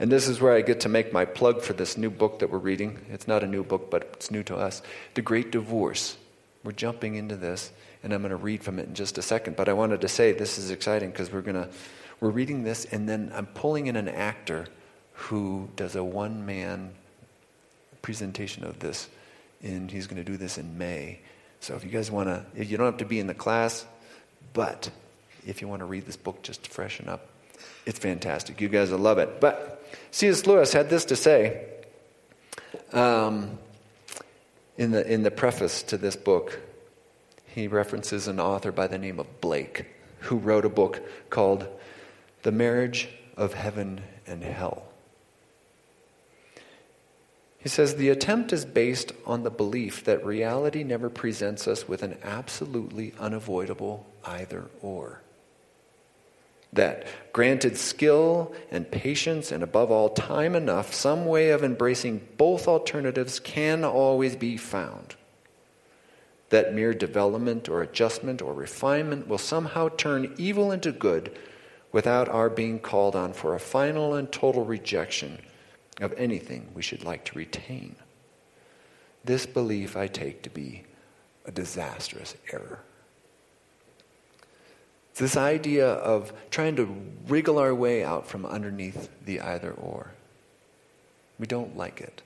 And 0.00 0.12
this 0.12 0.28
is 0.28 0.40
where 0.40 0.52
I 0.52 0.60
get 0.60 0.80
to 0.80 0.88
make 0.88 1.12
my 1.12 1.24
plug 1.24 1.62
for 1.62 1.72
this 1.72 1.98
new 1.98 2.10
book 2.10 2.38
that 2.38 2.50
we're 2.50 2.58
reading. 2.58 3.04
It's 3.10 3.26
not 3.26 3.42
a 3.42 3.48
new 3.48 3.64
book, 3.64 3.90
but 3.90 4.10
it's 4.14 4.30
new 4.30 4.42
to 4.44 4.56
us 4.56 4.80
The 5.14 5.22
Great 5.22 5.50
Divorce. 5.50 6.16
We're 6.62 6.72
jumping 6.72 7.16
into 7.16 7.36
this, 7.36 7.72
and 8.02 8.12
I'm 8.12 8.20
going 8.20 8.30
to 8.30 8.36
read 8.36 8.62
from 8.62 8.78
it 8.78 8.86
in 8.86 8.94
just 8.94 9.18
a 9.18 9.22
second. 9.22 9.56
But 9.56 9.68
I 9.68 9.72
wanted 9.72 10.00
to 10.02 10.08
say 10.08 10.32
this 10.32 10.58
is 10.58 10.70
exciting 10.70 11.10
because 11.10 11.32
we're 11.32 11.42
going 11.42 11.56
to 11.56 11.68
we're 12.20 12.30
reading 12.30 12.64
this, 12.64 12.84
and 12.84 13.08
then 13.08 13.30
I'm 13.32 13.46
pulling 13.46 13.86
in 13.86 13.94
an 13.94 14.08
actor 14.08 14.66
who 15.12 15.68
does 15.76 15.94
a 15.94 16.02
one 16.02 16.44
man 16.46 16.90
presentation 18.02 18.64
of 18.64 18.80
this, 18.80 19.08
and 19.62 19.90
he's 19.90 20.06
going 20.06 20.22
to 20.22 20.28
do 20.30 20.36
this 20.36 20.58
in 20.58 20.78
May. 20.78 21.20
So 21.60 21.74
if 21.74 21.84
you 21.84 21.90
guys 21.90 22.10
want 22.10 22.28
to, 22.28 22.64
you 22.64 22.76
don't 22.76 22.86
have 22.86 22.98
to 22.98 23.04
be 23.04 23.20
in 23.20 23.28
the 23.28 23.34
class, 23.34 23.86
but 24.52 24.90
if 25.48 25.62
you 25.62 25.68
want 25.68 25.80
to 25.80 25.86
read 25.86 26.04
this 26.06 26.16
book 26.16 26.42
just 26.42 26.64
to 26.64 26.70
freshen 26.70 27.08
up. 27.08 27.26
It's 27.86 27.98
fantastic. 27.98 28.60
You 28.60 28.68
guys 28.68 28.90
will 28.90 28.98
love 28.98 29.18
it. 29.18 29.40
But 29.40 29.82
C.S. 30.10 30.46
Lewis 30.46 30.72
had 30.72 30.90
this 30.90 31.06
to 31.06 31.16
say 31.16 31.66
um, 32.92 33.58
in, 34.76 34.90
the, 34.90 35.10
in 35.10 35.22
the 35.22 35.30
preface 35.30 35.82
to 35.84 35.96
this 35.96 36.16
book. 36.16 36.60
He 37.46 37.66
references 37.66 38.28
an 38.28 38.38
author 38.38 38.70
by 38.70 38.86
the 38.86 38.98
name 38.98 39.18
of 39.18 39.40
Blake 39.40 39.86
who 40.20 40.36
wrote 40.36 40.66
a 40.66 40.68
book 40.68 41.00
called 41.30 41.66
The 42.42 42.52
Marriage 42.52 43.08
of 43.36 43.54
Heaven 43.54 44.02
and 44.26 44.44
Hell. 44.44 44.84
He 47.58 47.68
says 47.68 47.96
the 47.96 48.10
attempt 48.10 48.52
is 48.52 48.64
based 48.64 49.12
on 49.26 49.42
the 49.42 49.50
belief 49.50 50.04
that 50.04 50.24
reality 50.24 50.84
never 50.84 51.08
presents 51.08 51.66
us 51.66 51.88
with 51.88 52.02
an 52.02 52.18
absolutely 52.22 53.14
unavoidable 53.18 54.06
either 54.24 54.66
or 54.80 55.22
that 56.72 57.06
granted 57.32 57.76
skill 57.76 58.54
and 58.70 58.90
patience, 58.90 59.52
and 59.52 59.62
above 59.62 59.90
all, 59.90 60.10
time 60.10 60.54
enough, 60.54 60.92
some 60.92 61.24
way 61.24 61.50
of 61.50 61.64
embracing 61.64 62.26
both 62.36 62.68
alternatives 62.68 63.40
can 63.40 63.84
always 63.84 64.36
be 64.36 64.56
found. 64.56 65.14
That 66.50 66.74
mere 66.74 66.94
development 66.94 67.68
or 67.68 67.82
adjustment 67.82 68.42
or 68.42 68.52
refinement 68.52 69.28
will 69.28 69.38
somehow 69.38 69.88
turn 69.88 70.34
evil 70.38 70.72
into 70.72 70.92
good 70.92 71.38
without 71.92 72.28
our 72.28 72.50
being 72.50 72.78
called 72.78 73.16
on 73.16 73.32
for 73.32 73.54
a 73.54 73.60
final 73.60 74.14
and 74.14 74.30
total 74.30 74.64
rejection 74.64 75.38
of 76.00 76.12
anything 76.16 76.68
we 76.74 76.82
should 76.82 77.04
like 77.04 77.24
to 77.26 77.38
retain. 77.38 77.96
This 79.24 79.46
belief 79.46 79.96
I 79.96 80.06
take 80.06 80.42
to 80.42 80.50
be 80.50 80.84
a 81.44 81.50
disastrous 81.50 82.34
error 82.52 82.80
this 85.18 85.36
idea 85.36 85.88
of 85.88 86.32
trying 86.50 86.76
to 86.76 86.96
wriggle 87.26 87.58
our 87.58 87.74
way 87.74 88.04
out 88.04 88.26
from 88.26 88.46
underneath 88.46 89.08
the 89.24 89.40
either 89.40 89.72
or. 89.72 90.12
We 91.38 91.46
don't 91.46 91.76
like 91.76 92.00
it. 92.00 92.22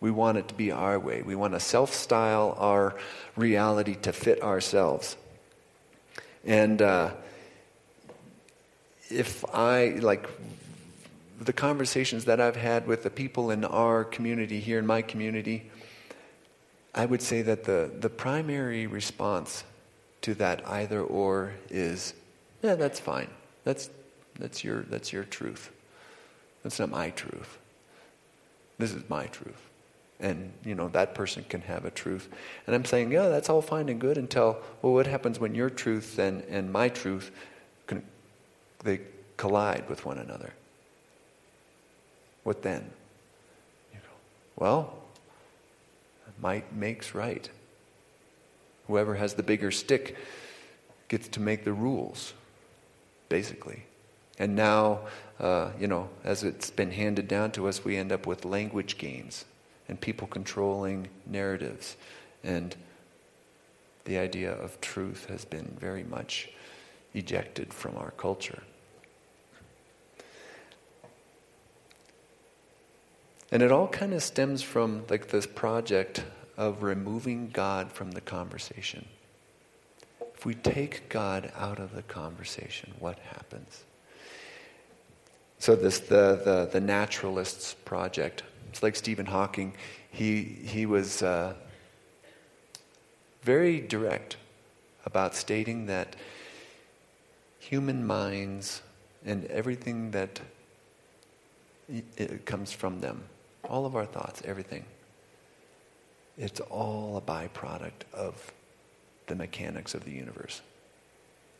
We 0.00 0.10
want 0.10 0.38
it 0.38 0.48
to 0.48 0.54
be 0.54 0.72
our 0.72 0.98
way. 0.98 1.22
We 1.22 1.36
want 1.36 1.54
to 1.54 1.60
self 1.60 1.94
style 1.94 2.56
our 2.58 2.96
reality 3.36 3.94
to 4.02 4.12
fit 4.12 4.42
ourselves. 4.42 5.16
And 6.44 6.82
uh, 6.82 7.12
if 9.08 9.44
I, 9.54 9.90
like, 10.00 10.28
the 11.40 11.52
conversations 11.52 12.24
that 12.24 12.40
I've 12.40 12.56
had 12.56 12.86
with 12.86 13.04
the 13.04 13.10
people 13.10 13.50
in 13.50 13.64
our 13.64 14.04
community, 14.04 14.58
here 14.58 14.80
in 14.80 14.86
my 14.86 15.02
community, 15.02 15.70
I 16.94 17.06
would 17.06 17.22
say 17.22 17.42
that 17.42 17.64
the, 17.64 17.90
the 18.00 18.10
primary 18.10 18.86
response 18.86 19.64
to 20.22 20.34
that 20.34 20.68
either 20.68 21.00
or 21.00 21.52
is 21.70 22.14
yeah, 22.62 22.74
that's 22.74 23.00
fine. 23.00 23.28
That's, 23.64 23.90
that's, 24.38 24.64
your, 24.64 24.82
that's 24.82 25.12
your 25.12 25.24
truth. 25.24 25.70
That's 26.62 26.78
not 26.78 26.90
my 26.90 27.10
truth. 27.10 27.58
This 28.78 28.92
is 28.92 29.08
my 29.08 29.26
truth. 29.26 29.68
And, 30.20 30.52
you 30.64 30.74
know, 30.74 30.88
that 30.88 31.14
person 31.14 31.44
can 31.48 31.62
have 31.62 31.84
a 31.84 31.90
truth. 31.90 32.28
And 32.66 32.76
I'm 32.76 32.84
saying, 32.84 33.10
yeah, 33.10 33.28
that's 33.28 33.50
all 33.50 33.60
fine 33.60 33.88
and 33.88 34.00
good 34.00 34.16
until, 34.16 34.58
well, 34.80 34.92
what 34.92 35.06
happens 35.06 35.40
when 35.40 35.54
your 35.54 35.68
truth 35.68 36.18
and, 36.18 36.42
and 36.44 36.72
my 36.72 36.88
truth, 36.88 37.32
can, 37.86 38.04
they 38.84 39.00
collide 39.36 39.88
with 39.88 40.04
one 40.04 40.18
another? 40.18 40.52
What 42.44 42.62
then? 42.62 42.88
You 43.92 43.98
know, 43.98 44.14
well, 44.56 45.02
might 46.40 46.74
makes 46.74 47.14
right. 47.14 47.48
Whoever 48.88 49.14
has 49.14 49.34
the 49.34 49.42
bigger 49.42 49.70
stick 49.70 50.16
gets 51.08 51.28
to 51.28 51.40
make 51.40 51.64
the 51.64 51.72
rules 51.72 52.34
basically. 53.32 53.82
And 54.38 54.54
now, 54.54 55.00
uh, 55.40 55.70
you 55.80 55.86
know, 55.86 56.10
as 56.22 56.44
it's 56.44 56.68
been 56.68 56.90
handed 56.90 57.28
down 57.28 57.50
to 57.52 57.66
us, 57.66 57.82
we 57.82 57.96
end 57.96 58.12
up 58.12 58.26
with 58.26 58.44
language 58.44 58.98
games 58.98 59.46
and 59.88 59.98
people 59.98 60.26
controlling 60.26 61.08
narratives. 61.24 61.96
And 62.44 62.76
the 64.04 64.18
idea 64.18 64.52
of 64.52 64.78
truth 64.82 65.30
has 65.30 65.46
been 65.46 65.74
very 65.80 66.04
much 66.04 66.50
ejected 67.14 67.72
from 67.72 67.96
our 67.96 68.10
culture. 68.10 68.62
And 73.50 73.62
it 73.62 73.72
all 73.72 73.88
kind 73.88 74.12
of 74.12 74.22
stems 74.22 74.60
from 74.60 75.04
like 75.08 75.28
this 75.28 75.46
project 75.46 76.22
of 76.58 76.82
removing 76.82 77.48
God 77.48 77.92
from 77.92 78.10
the 78.10 78.20
conversation. 78.20 79.06
If 80.42 80.46
we 80.46 80.54
take 80.56 81.08
God 81.08 81.52
out 81.56 81.78
of 81.78 81.94
the 81.94 82.02
conversation, 82.02 82.94
what 82.98 83.16
happens? 83.20 83.84
So 85.60 85.76
this 85.76 86.00
the 86.00 86.42
the, 86.44 86.68
the 86.72 86.80
naturalists 86.80 87.74
project. 87.84 88.42
It's 88.68 88.82
like 88.82 88.96
Stephen 88.96 89.26
Hawking. 89.26 89.74
He 90.10 90.42
he 90.42 90.84
was 90.84 91.22
uh, 91.22 91.54
very 93.42 93.82
direct 93.82 94.36
about 95.06 95.36
stating 95.36 95.86
that 95.86 96.16
human 97.60 98.04
minds 98.04 98.82
and 99.24 99.44
everything 99.44 100.10
that 100.10 100.40
comes 102.46 102.72
from 102.72 103.00
them, 103.00 103.22
all 103.62 103.86
of 103.86 103.94
our 103.94 104.06
thoughts, 104.06 104.42
everything, 104.44 104.86
it's 106.36 106.58
all 106.58 107.16
a 107.16 107.20
byproduct 107.20 108.02
of 108.12 108.52
the 109.26 109.34
mechanics 109.34 109.94
of 109.94 110.04
the 110.04 110.12
universe. 110.12 110.60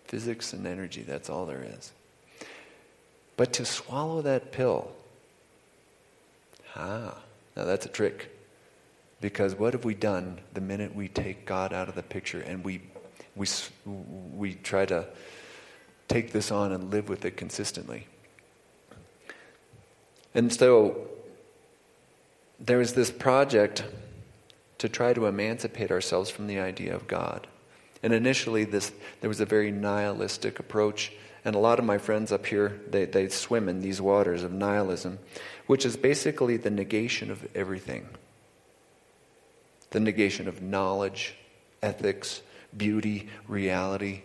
Physics 0.05 0.53
and 0.53 0.67
energy, 0.67 1.03
that's 1.03 1.31
all 1.31 1.47
there 1.47 1.65
is. 1.79 1.93
But 3.37 3.53
to 3.55 3.65
swallow 3.65 4.23
that 4.23 4.53
pill 4.53 4.93
Ah, 6.77 7.15
now 7.57 7.65
that's 7.65 7.87
a 7.87 7.89
trick. 7.89 8.31
Because 9.21 9.55
what 9.55 9.73
have 9.73 9.85
we 9.85 9.95
done 9.95 10.39
the 10.55 10.61
minute 10.61 10.95
we 10.95 11.09
take 11.09 11.47
God 11.47 11.73
out 11.73 11.89
of 11.89 11.95
the 11.95 12.03
picture 12.03 12.41
and 12.41 12.65
we, 12.65 12.83
we, 13.37 13.47
we 14.35 14.55
try 14.55 14.85
to 14.87 15.07
take 16.09 16.33
this 16.33 16.51
on 16.51 16.73
and 16.73 16.91
live 16.91 17.09
with 17.09 17.25
it 17.25 17.37
consistently? 17.37 18.07
And 20.35 20.53
so 20.53 21.09
there 22.59 22.79
was 22.79 22.95
this 22.95 23.11
project 23.11 23.85
to 24.83 24.89
try 24.89 25.13
to 25.13 25.27
emancipate 25.27 25.93
ourselves 25.93 26.29
from 26.29 26.49
the 26.49 26.59
idea 26.59 26.93
of 26.93 27.07
God. 27.07 27.47
And 28.03 28.13
initially, 28.13 28.65
this, 28.65 28.91
there 29.21 29.29
was 29.29 29.41
a 29.41 29.47
very 29.47 29.71
nihilistic 29.71 30.59
approach. 30.59 31.13
And 31.45 31.55
a 31.55 31.61
lot 31.61 31.79
of 31.79 31.85
my 31.85 31.99
friends 31.99 32.33
up 32.33 32.47
here, 32.47 32.81
they, 32.91 33.05
they 33.05 33.29
swim 33.29 33.69
in 33.69 33.81
these 33.81 34.01
waters 34.01 34.43
of 34.43 34.51
nihilism, 34.51 35.21
which 35.69 35.87
is 35.87 35.97
basically 35.97 36.57
the 36.57 36.71
negation 36.71 37.31
of 37.31 37.47
everything 37.55 38.09
the 39.91 40.01
negation 40.01 40.49
of 40.49 40.63
knowledge, 40.63 41.37
ethics, 41.81 42.43
beauty, 42.77 43.29
reality. 43.47 44.23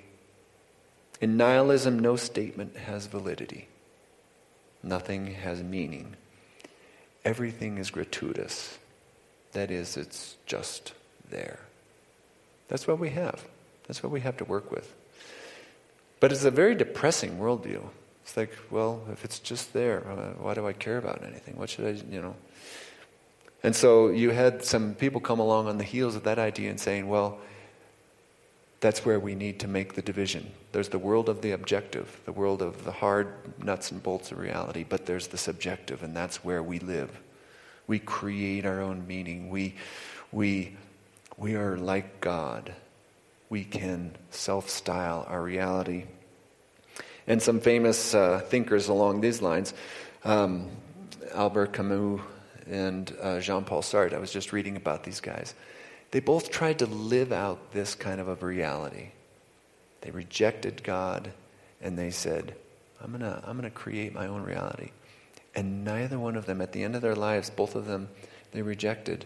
In 1.21 1.37
nihilism, 1.37 1.99
no 1.99 2.15
statement 2.15 2.77
has 2.77 3.05
validity, 3.05 3.67
nothing 4.81 5.27
has 5.27 5.61
meaning. 5.61 6.15
Everything 7.23 7.77
is 7.77 7.91
gratuitous. 7.91 8.79
That 9.53 9.71
is, 9.71 9.97
it's 9.97 10.35
just 10.45 10.93
there. 11.29 11.59
That's 12.67 12.87
what 12.87 12.99
we 12.99 13.09
have. 13.11 13.45
That's 13.87 14.03
what 14.03 14.11
we 14.11 14.21
have 14.21 14.37
to 14.37 14.45
work 14.45 14.71
with. 14.71 14.93
But 16.19 16.31
it's 16.31 16.43
a 16.43 16.51
very 16.51 16.75
depressing 16.75 17.37
worldview. 17.37 17.81
It's 18.23 18.35
like, 18.35 18.51
well, 18.69 19.01
if 19.11 19.23
it's 19.23 19.39
just 19.39 19.71
there, 19.73 20.05
uh, 20.09 20.33
why 20.41 20.53
do 20.53 20.67
I 20.67 20.73
care 20.73 20.97
about 20.97 21.23
anything? 21.23 21.55
What 21.55 21.69
should 21.69 21.85
I, 21.85 22.13
you 22.13 22.21
know? 22.21 22.35
And 23.63 23.75
so 23.75 24.09
you 24.09 24.31
had 24.31 24.63
some 24.63 24.95
people 24.95 25.21
come 25.21 25.39
along 25.39 25.67
on 25.67 25.77
the 25.77 25.83
heels 25.83 26.15
of 26.15 26.23
that 26.23 26.37
idea 26.37 26.69
and 26.69 26.79
saying, 26.79 27.07
well, 27.07 27.39
that's 28.79 29.05
where 29.05 29.19
we 29.19 29.33
need 29.33 29.59
to 29.61 29.67
make 29.67 29.93
the 29.93 30.01
division. 30.01 30.51
There's 30.71 30.89
the 30.89 30.99
world 30.99 31.29
of 31.29 31.41
the 31.41 31.51
objective, 31.51 32.19
the 32.25 32.31
world 32.31 32.61
of 32.61 32.83
the 32.83 32.91
hard 32.91 33.33
nuts 33.63 33.91
and 33.91 34.03
bolts 34.03 34.31
of 34.31 34.37
reality, 34.37 34.85
but 34.87 35.05
there's 35.05 35.27
the 35.27 35.37
subjective, 35.37 36.03
and 36.03 36.15
that's 36.15 36.43
where 36.43 36.61
we 36.61 36.79
live. 36.79 37.09
We 37.87 37.99
create 37.99 38.65
our 38.65 38.81
own 38.81 39.07
meaning. 39.07 39.49
We, 39.49 39.75
we, 40.31 40.75
we 41.37 41.55
are 41.55 41.77
like 41.77 42.21
God. 42.21 42.73
We 43.49 43.63
can 43.63 44.15
self 44.29 44.69
style 44.69 45.25
our 45.27 45.41
reality. 45.41 46.05
And 47.27 47.41
some 47.41 47.59
famous 47.59 48.13
uh, 48.13 48.39
thinkers 48.39 48.87
along 48.87 49.21
these 49.21 49.41
lines, 49.41 49.73
um, 50.23 50.69
Albert 51.33 51.73
Camus 51.73 52.21
and 52.69 53.13
uh, 53.21 53.39
Jean 53.39 53.63
Paul 53.63 53.81
Sartre, 53.81 54.13
I 54.13 54.17
was 54.17 54.31
just 54.31 54.51
reading 54.53 54.75
about 54.75 55.03
these 55.03 55.19
guys. 55.19 55.53
They 56.11 56.19
both 56.19 56.51
tried 56.51 56.79
to 56.79 56.85
live 56.85 57.31
out 57.31 57.71
this 57.71 57.95
kind 57.95 58.21
of 58.21 58.27
a 58.27 58.35
reality. 58.35 59.09
They 60.01 60.11
rejected 60.11 60.83
God 60.83 61.31
and 61.81 61.97
they 61.97 62.11
said, 62.11 62.55
I'm 63.01 63.11
going 63.11 63.21
to 63.21 63.41
I'm 63.45 63.57
going 63.57 63.69
to 63.69 63.75
create 63.75 64.13
my 64.13 64.27
own 64.27 64.43
reality. 64.43 64.91
And 65.57 65.83
neither 65.83 66.19
one 66.19 66.35
of 66.35 66.45
them, 66.45 66.61
at 66.61 66.71
the 66.71 66.83
end 66.83 66.95
of 66.95 67.01
their 67.01 67.15
lives, 67.15 67.49
both 67.49 67.73
of 67.73 67.87
them, 67.87 68.09
they 68.51 68.61
rejected 68.61 69.25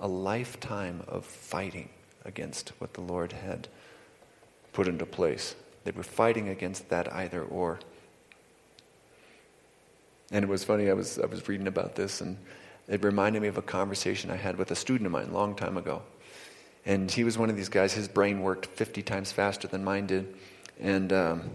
a 0.00 0.08
lifetime 0.08 1.04
of 1.06 1.24
fighting 1.24 1.88
against 2.24 2.70
what 2.78 2.94
the 2.94 3.00
Lord 3.00 3.30
had 3.30 3.68
put 4.72 4.88
into 4.88 5.06
place. 5.06 5.54
They 5.84 5.92
were 5.92 6.02
fighting 6.02 6.48
against 6.48 6.88
that 6.88 7.14
either 7.14 7.44
or. 7.44 7.78
And 10.32 10.42
it 10.42 10.48
was 10.48 10.64
funny, 10.64 10.90
I 10.90 10.94
was, 10.94 11.16
I 11.20 11.26
was 11.26 11.46
reading 11.48 11.68
about 11.68 11.94
this, 11.94 12.20
and 12.20 12.38
it 12.88 13.04
reminded 13.04 13.42
me 13.42 13.46
of 13.46 13.56
a 13.56 13.62
conversation 13.62 14.32
I 14.32 14.36
had 14.36 14.58
with 14.58 14.72
a 14.72 14.76
student 14.76 15.06
of 15.06 15.12
mine 15.12 15.28
a 15.28 15.32
long 15.32 15.54
time 15.54 15.76
ago. 15.76 16.02
And 16.86 17.08
he 17.08 17.22
was 17.22 17.38
one 17.38 17.50
of 17.50 17.56
these 17.56 17.68
guys, 17.68 17.92
his 17.92 18.08
brain 18.08 18.40
worked 18.40 18.66
50 18.66 19.02
times 19.02 19.30
faster 19.30 19.68
than 19.68 19.84
mine 19.84 20.08
did. 20.08 20.34
And 20.80 21.12
um, 21.12 21.50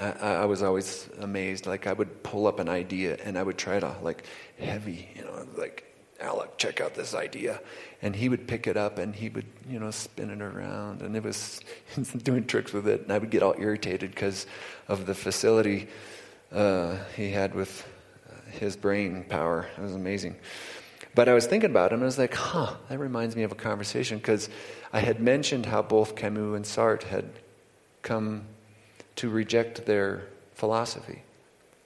I, 0.00 0.12
I, 0.12 0.44
was 0.44 0.62
always 0.62 1.08
amazed. 1.18 1.66
Like, 1.66 1.86
I 1.86 1.92
would 1.92 2.22
pull 2.22 2.46
up 2.46 2.58
an 2.58 2.68
idea 2.68 3.18
and 3.24 3.38
I 3.38 3.42
would 3.42 3.58
try 3.58 3.80
to, 3.80 3.94
like, 4.02 4.24
heavy, 4.58 5.08
you 5.14 5.22
know, 5.22 5.46
like, 5.56 5.84
Alec, 6.20 6.58
check 6.58 6.80
out 6.80 6.94
this 6.94 7.14
idea. 7.14 7.60
And 8.02 8.14
he 8.14 8.28
would 8.28 8.46
pick 8.48 8.66
it 8.66 8.76
up 8.76 8.98
and 8.98 9.14
he 9.14 9.28
would, 9.28 9.46
you 9.68 9.78
know, 9.78 9.90
spin 9.90 10.30
it 10.30 10.42
around. 10.42 11.02
And 11.02 11.16
it 11.16 11.22
was 11.22 11.60
doing 12.22 12.46
tricks 12.46 12.72
with 12.72 12.88
it. 12.88 13.02
And 13.02 13.12
I 13.12 13.18
would 13.18 13.30
get 13.30 13.42
all 13.42 13.54
irritated 13.58 14.10
because 14.10 14.46
of 14.88 15.06
the 15.06 15.14
facility 15.14 15.88
uh, 16.52 16.96
he 17.16 17.30
had 17.30 17.54
with 17.54 17.86
his 18.50 18.76
brain 18.76 19.24
power. 19.28 19.68
It 19.76 19.80
was 19.80 19.94
amazing. 19.94 20.36
But 21.14 21.28
I 21.28 21.34
was 21.34 21.46
thinking 21.46 21.70
about 21.70 21.92
him, 21.92 21.96
and 21.96 22.04
I 22.04 22.06
was 22.06 22.18
like, 22.18 22.34
huh, 22.34 22.74
that 22.88 22.98
reminds 22.98 23.34
me 23.34 23.42
of 23.42 23.52
a 23.52 23.56
conversation 23.56 24.18
because 24.18 24.48
I 24.92 25.00
had 25.00 25.20
mentioned 25.20 25.66
how 25.66 25.82
both 25.82 26.14
Camus 26.14 26.54
and 26.54 26.64
Sartre 26.64 27.04
had 27.04 27.30
come 28.02 28.46
to 29.18 29.28
reject 29.28 29.84
their 29.84 30.22
philosophy. 30.54 31.22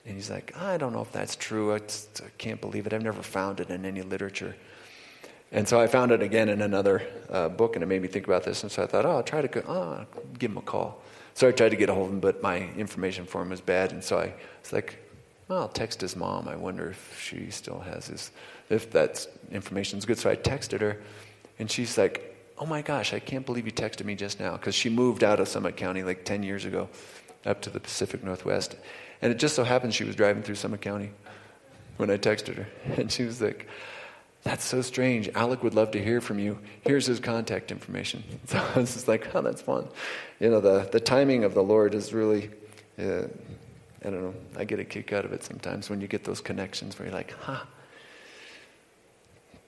And 0.05 0.15
he's 0.15 0.29
like, 0.29 0.55
I 0.55 0.77
don't 0.77 0.93
know 0.93 1.01
if 1.01 1.11
that's 1.11 1.35
true. 1.35 1.73
I, 1.73 1.79
just, 1.79 2.21
I 2.23 2.29
can't 2.37 2.61
believe 2.61 2.85
it. 2.85 2.93
I've 2.93 3.01
never 3.01 3.23
found 3.23 3.59
it 3.59 3.69
in 3.71 3.85
any 3.85 4.03
literature. 4.03 4.55
And 5.51 5.67
so 5.67 5.79
I 5.79 5.87
found 5.87 6.11
it 6.11 6.21
again 6.21 6.47
in 6.49 6.61
another 6.61 7.01
uh, 7.29 7.49
book, 7.49 7.75
and 7.75 7.81
it 7.81 7.87
made 7.87 8.03
me 8.03 8.07
think 8.07 8.27
about 8.27 8.43
this. 8.43 8.61
And 8.61 8.71
so 8.71 8.83
I 8.83 8.85
thought, 8.85 9.05
oh, 9.05 9.11
I'll 9.11 9.23
try 9.23 9.41
to 9.41 9.67
oh, 9.67 10.05
give 10.37 10.51
him 10.51 10.57
a 10.57 10.61
call. 10.61 11.01
So 11.33 11.47
I 11.47 11.51
tried 11.51 11.69
to 11.69 11.75
get 11.75 11.89
a 11.89 11.93
hold 11.93 12.07
of 12.07 12.13
him, 12.13 12.19
but 12.19 12.43
my 12.43 12.69
information 12.77 13.25
for 13.25 13.41
him 13.41 13.49
was 13.49 13.61
bad. 13.61 13.91
And 13.91 14.03
so 14.03 14.19
I 14.19 14.33
was 14.61 14.71
like, 14.71 14.97
well, 15.47 15.61
I'll 15.61 15.69
text 15.69 16.01
his 16.01 16.15
mom. 16.15 16.47
I 16.47 16.55
wonder 16.55 16.91
if 16.91 17.19
she 17.19 17.49
still 17.49 17.79
has 17.79 18.07
his, 18.07 18.31
if 18.69 18.91
that 18.91 19.25
information's 19.51 20.05
good. 20.05 20.19
So 20.19 20.29
I 20.29 20.35
texted 20.35 20.81
her, 20.81 21.01
and 21.57 21.69
she's 21.69 21.97
like, 21.97 22.29
oh 22.59 22.65
my 22.65 22.81
gosh, 22.81 23.13
I 23.13 23.19
can't 23.19 23.45
believe 23.45 23.65
you 23.65 23.71
texted 23.71 24.05
me 24.05 24.13
just 24.13 24.39
now. 24.39 24.53
Because 24.53 24.75
she 24.75 24.89
moved 24.89 25.23
out 25.23 25.39
of 25.39 25.47
Summit 25.47 25.77
County 25.77 26.03
like 26.03 26.25
10 26.25 26.43
years 26.43 26.65
ago 26.65 26.89
up 27.45 27.61
to 27.61 27.69
the 27.69 27.79
Pacific 27.79 28.23
Northwest. 28.23 28.75
And 29.21 29.31
it 29.31 29.39
just 29.39 29.55
so 29.55 29.63
happened 29.63 29.93
she 29.93 30.03
was 30.03 30.15
driving 30.15 30.43
through 30.43 30.55
Summit 30.55 30.81
County 30.81 31.11
when 31.97 32.09
I 32.09 32.17
texted 32.17 32.55
her. 32.55 32.67
And 32.97 33.11
she 33.11 33.23
was 33.23 33.41
like, 33.41 33.67
that's 34.43 34.65
so 34.65 34.81
strange. 34.81 35.29
Alec 35.29 35.63
would 35.63 35.73
love 35.73 35.91
to 35.91 36.03
hear 36.03 36.19
from 36.19 36.37
you. 36.37 36.59
Here's 36.81 37.05
his 37.05 37.19
contact 37.19 37.71
information. 37.71 38.23
So 38.47 38.57
I 38.57 38.79
was 38.79 38.93
just 38.93 39.07
like, 39.07 39.33
oh, 39.33 39.41
that's 39.41 39.61
fun. 39.61 39.87
You 40.39 40.49
know, 40.49 40.59
the, 40.59 40.89
the 40.91 40.99
timing 40.99 41.45
of 41.45 41.53
the 41.53 41.63
Lord 41.63 41.93
is 41.95 42.13
really, 42.13 42.49
uh, 42.99 43.23
I 44.03 44.09
don't 44.09 44.21
know, 44.21 44.35
I 44.57 44.65
get 44.65 44.79
a 44.79 44.83
kick 44.83 45.13
out 45.13 45.23
of 45.23 45.31
it 45.31 45.43
sometimes 45.43 45.89
when 45.89 46.01
you 46.01 46.07
get 46.07 46.25
those 46.25 46.41
connections 46.41 46.99
where 46.99 47.07
you're 47.07 47.15
like, 47.15 47.31
huh, 47.31 47.63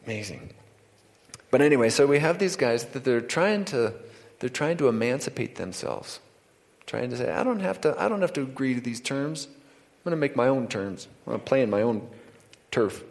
amazing. 0.05 0.53
But 1.51 1.61
anyway, 1.61 1.89
so 1.89 2.05
we 2.05 2.19
have 2.19 2.37
these 2.37 2.57
guys 2.57 2.83
that 2.87 3.05
they're 3.05 3.21
trying 3.21 3.63
to, 3.65 3.93
they're 4.39 4.49
trying 4.49 4.75
to 4.77 4.89
emancipate 4.89 5.55
themselves. 5.55 6.19
Trying 6.85 7.09
to 7.09 7.17
say, 7.17 7.31
I 7.31 7.43
don't 7.43 7.61
have 7.61 7.81
to, 7.81 7.99
I 8.01 8.07
don't 8.07 8.21
have 8.21 8.33
to 8.33 8.41
agree 8.41 8.75
to 8.75 8.81
these 8.81 9.01
terms. 9.01 9.47
I'm 9.47 10.11
going 10.11 10.11
to 10.11 10.21
make 10.21 10.35
my 10.35 10.47
own 10.47 10.67
terms. 10.67 11.07
I'm 11.25 11.31
going 11.31 11.39
to 11.39 11.45
play 11.45 11.61
in 11.61 11.69
my 11.69 11.81
own 11.81 12.07
turf. 12.71 13.03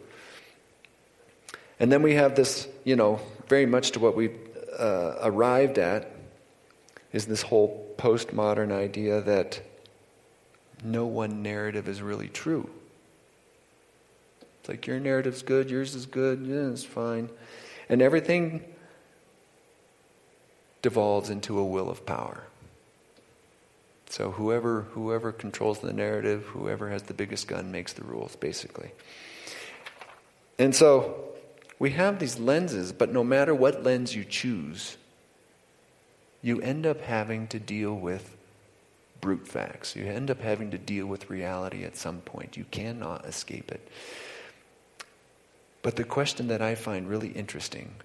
And 1.79 1.91
then 1.91 2.01
we 2.01 2.13
have 2.15 2.35
this, 2.35 2.67
you 2.85 2.95
know, 2.95 3.19
very 3.47 3.65
much 3.65 3.91
to 3.91 3.99
what 3.99 4.15
we've 4.15 4.37
uh, 4.79 5.15
arrived 5.21 5.77
at 5.77 6.11
is 7.11 7.25
this 7.25 7.41
whole 7.41 7.93
postmodern 7.97 8.71
idea 8.71 9.21
that 9.21 9.61
no 10.83 11.05
one 11.05 11.41
narrative 11.41 11.87
is 11.87 12.01
really 12.01 12.29
true. 12.29 12.69
It's 14.59 14.69
like 14.69 14.87
your 14.87 14.99
narrative's 14.99 15.41
good, 15.41 15.69
yours 15.69 15.95
is 15.95 16.05
good, 16.05 16.45
yeah, 16.45 16.69
it's 16.69 16.83
fine. 16.83 17.29
And 17.87 18.01
everything 18.01 18.63
devolves 20.81 21.29
into 21.29 21.59
a 21.59 21.65
will 21.65 21.89
of 21.89 22.05
power. 22.05 22.43
So 24.09 24.31
whoever 24.31 24.81
whoever 24.91 25.31
controls 25.31 25.79
the 25.79 25.93
narrative, 25.93 26.43
whoever 26.45 26.89
has 26.89 27.03
the 27.03 27.13
biggest 27.13 27.47
gun 27.47 27.71
makes 27.71 27.93
the 27.93 28.03
rules, 28.03 28.35
basically. 28.35 28.91
And 30.57 30.75
so 30.75 31.33
we 31.79 31.91
have 31.91 32.19
these 32.19 32.39
lenses, 32.39 32.93
but 32.93 33.11
no 33.11 33.23
matter 33.23 33.53
what 33.53 33.83
lens 33.83 34.15
you 34.15 34.23
choose, 34.23 34.97
you 36.41 36.61
end 36.61 36.85
up 36.85 37.01
having 37.01 37.47
to 37.47 37.59
deal 37.59 37.93
with 37.93 38.37
brute 39.19 39.47
facts. 39.47 39.95
You 39.95 40.05
end 40.05 40.29
up 40.29 40.39
having 40.39 40.71
to 40.71 40.77
deal 40.77 41.07
with 41.07 41.29
reality 41.29 41.83
at 41.83 41.97
some 41.97 42.19
point. 42.21 42.55
You 42.55 42.65
cannot 42.65 43.25
escape 43.25 43.71
it. 43.71 43.87
But 45.81 45.95
the 45.95 46.03
question 46.03 46.47
that 46.47 46.61
I 46.61 46.75
find 46.75 47.09
really 47.09 47.29
interesting 47.29 47.95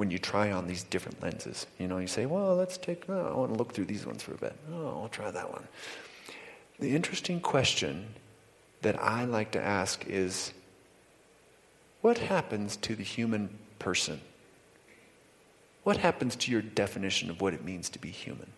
when 0.00 0.10
you 0.10 0.18
try 0.18 0.50
on 0.50 0.66
these 0.66 0.82
different 0.84 1.22
lenses, 1.22 1.66
you 1.78 1.86
know, 1.86 1.98
you 1.98 2.06
say, 2.06 2.24
well, 2.24 2.56
let's 2.56 2.78
take, 2.78 3.04
oh, 3.10 3.32
I 3.34 3.36
want 3.36 3.52
to 3.52 3.58
look 3.58 3.74
through 3.74 3.84
these 3.84 4.06
ones 4.06 4.22
for 4.22 4.32
a 4.32 4.38
bit. 4.38 4.56
Oh, 4.72 5.02
I'll 5.02 5.10
try 5.10 5.30
that 5.30 5.52
one. 5.52 5.68
The 6.78 6.96
interesting 6.96 7.38
question 7.38 8.06
that 8.80 8.98
I 8.98 9.26
like 9.26 9.50
to 9.50 9.62
ask 9.62 10.06
is 10.06 10.54
what 12.00 12.16
happens 12.16 12.76
to 12.76 12.96
the 12.96 13.02
human 13.02 13.58
person? 13.78 14.22
What 15.82 15.98
happens 15.98 16.34
to 16.36 16.50
your 16.50 16.62
definition 16.62 17.28
of 17.28 17.42
what 17.42 17.52
it 17.52 17.62
means 17.62 17.90
to 17.90 17.98
be 17.98 18.08
human? 18.08 18.50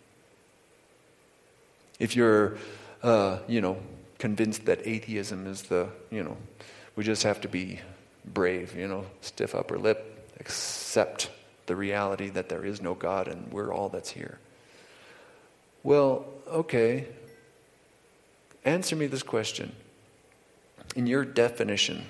If 1.99 2.15
you're, 2.15 2.57
uh, 3.03 3.41
you 3.49 3.61
know, 3.61 3.79
convinced 4.19 4.67
that 4.67 4.87
atheism 4.87 5.49
is 5.49 5.63
the, 5.63 5.89
you 6.09 6.23
know, 6.23 6.37
we 6.95 7.03
just 7.03 7.25
have 7.25 7.41
to 7.41 7.49
be 7.49 7.81
brave, 8.25 8.77
you 8.77 8.87
know, 8.87 9.07
stiff 9.23 9.57
upper 9.57 9.77
lip, 9.77 10.12
accept 10.41 11.31
the 11.67 11.77
reality 11.77 12.29
that 12.31 12.49
there 12.49 12.65
is 12.65 12.83
no 12.83 12.95
God 12.95 13.29
and 13.29 13.53
we're 13.53 13.73
all 13.73 13.89
that's 13.89 14.11
here. 14.11 14.39
Well, 15.83 16.27
okay. 16.49 17.07
Answer 18.65 18.97
me 18.97 19.07
this 19.07 19.23
question. 19.23 19.73
In 20.95 21.07
your 21.07 21.25
definition, 21.25 22.05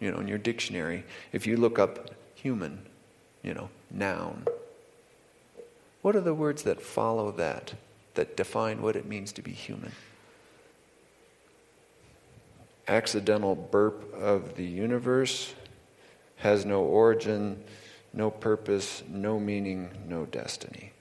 you 0.00 0.10
know, 0.10 0.18
in 0.18 0.28
your 0.28 0.38
dictionary, 0.38 1.04
if 1.32 1.46
you 1.46 1.56
look 1.56 1.78
up 1.78 2.10
human, 2.34 2.86
you 3.42 3.54
know, 3.54 3.68
noun, 3.90 4.46
what 6.02 6.16
are 6.16 6.20
the 6.20 6.34
words 6.34 6.62
that 6.62 6.80
follow 6.80 7.30
that, 7.32 7.74
that 8.14 8.36
define 8.36 8.82
what 8.82 8.96
it 8.96 9.06
means 9.06 9.32
to 9.32 9.42
be 9.42 9.52
human? 9.52 9.92
Accidental 12.88 13.54
burp 13.54 14.14
of 14.14 14.56
the 14.56 14.64
universe, 14.64 15.54
has 16.36 16.64
no 16.64 16.82
origin, 16.82 17.62
no 18.12 18.30
purpose, 18.30 19.02
no 19.08 19.38
meaning, 19.38 19.90
no 20.08 20.26
destiny. 20.26 20.92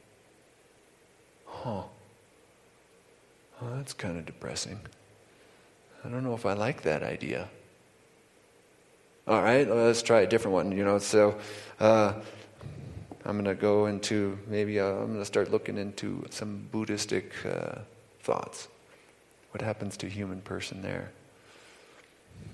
Huh. 1.45 1.83
Well, 3.61 3.75
that's 3.75 3.93
kind 3.93 4.17
of 4.17 4.25
depressing. 4.25 4.79
I 6.03 6.09
don't 6.09 6.23
know 6.23 6.33
if 6.33 6.45
I 6.45 6.53
like 6.53 6.83
that 6.83 7.03
idea. 7.03 7.49
All 9.27 9.41
right, 9.41 9.67
let's 9.67 10.03
try 10.03 10.21
a 10.21 10.27
different 10.27 10.53
one. 10.53 10.71
You 10.71 10.83
know, 10.83 10.99
so 10.99 11.37
uh, 11.79 12.13
I'm 13.25 13.33
going 13.33 13.45
to 13.45 13.55
go 13.59 13.87
into 13.87 14.37
maybe 14.47 14.79
uh, 14.79 14.85
I'm 14.85 15.07
going 15.07 15.19
to 15.19 15.25
start 15.25 15.49
looking 15.49 15.77
into 15.77 16.23
some 16.29 16.67
Buddhistic 16.71 17.33
uh, 17.45 17.79
thoughts. 18.21 18.67
What 19.51 19.61
happens 19.61 19.97
to 19.97 20.07
a 20.07 20.09
human 20.09 20.41
person 20.41 20.81
there? 20.81 21.11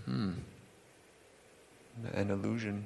Hmm. 0.05 0.33
An 2.13 2.29
illusion 2.31 2.85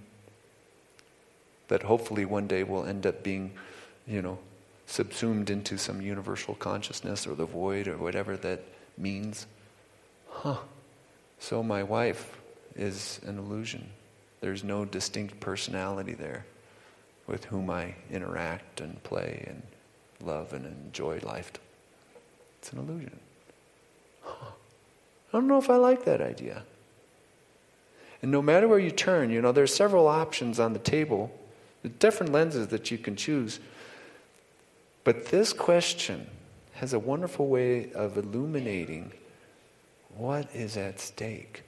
that 1.68 1.84
hopefully 1.84 2.26
one 2.26 2.48
day 2.48 2.64
will 2.64 2.86
end 2.86 3.06
up 3.06 3.24
being, 3.24 3.52
you 4.08 4.22
know, 4.22 4.38
subsumed 4.86 5.50
into 5.50 5.78
some 5.78 6.02
universal 6.02 6.54
consciousness 6.56 7.26
or 7.26 7.34
the 7.36 7.46
void 7.46 7.88
or 7.88 7.98
whatever 7.98 8.38
that 8.38 8.62
means. 8.98 9.48
Huh. 10.30 10.58
So 11.40 11.64
my 11.64 11.84
wife 11.84 12.38
is 12.76 13.20
an 13.26 13.38
illusion. 13.38 13.90
There's 14.42 14.64
no 14.64 14.86
distinct 14.86 15.40
personality 15.40 16.14
there 16.14 16.46
with 17.28 17.46
whom 17.46 17.70
I 17.70 17.96
interact 18.12 18.82
and 18.82 19.02
play 19.04 19.44
and 19.48 19.64
love 20.22 20.54
and 20.54 20.66
enjoy 20.66 21.20
life. 21.24 21.52
It's 22.60 22.72
an 22.72 22.80
illusion. 22.80 23.20
Huh. 24.22 24.52
I 25.34 25.38
don't 25.38 25.48
know 25.48 25.58
if 25.58 25.70
I 25.70 25.78
like 25.78 26.06
that 26.06 26.22
idea. 26.22 26.64
And 28.26 28.32
no 28.32 28.42
matter 28.42 28.68
where 28.68 28.80
you 28.80 28.90
turn, 28.90 29.30
you 29.30 29.40
know, 29.40 29.52
there's 29.52 29.72
several 29.72 30.08
options 30.08 30.60
on 30.60 30.74
the 30.74 30.80
table, 30.80 31.30
the 31.84 31.90
different 31.90 32.32
lenses 32.32 32.70
that 32.70 32.90
you 32.90 32.98
can 32.98 33.16
choose. 33.16 33.60
But 35.04 35.28
this 35.28 35.54
question 35.54 36.26
has 36.74 36.92
a 36.92 36.98
wonderful 36.98 37.48
way 37.48 37.92
of 37.92 38.18
illuminating 38.18 39.12
what 40.18 40.50
is 40.56 40.76
at 40.76 41.00
stake. 41.00 41.62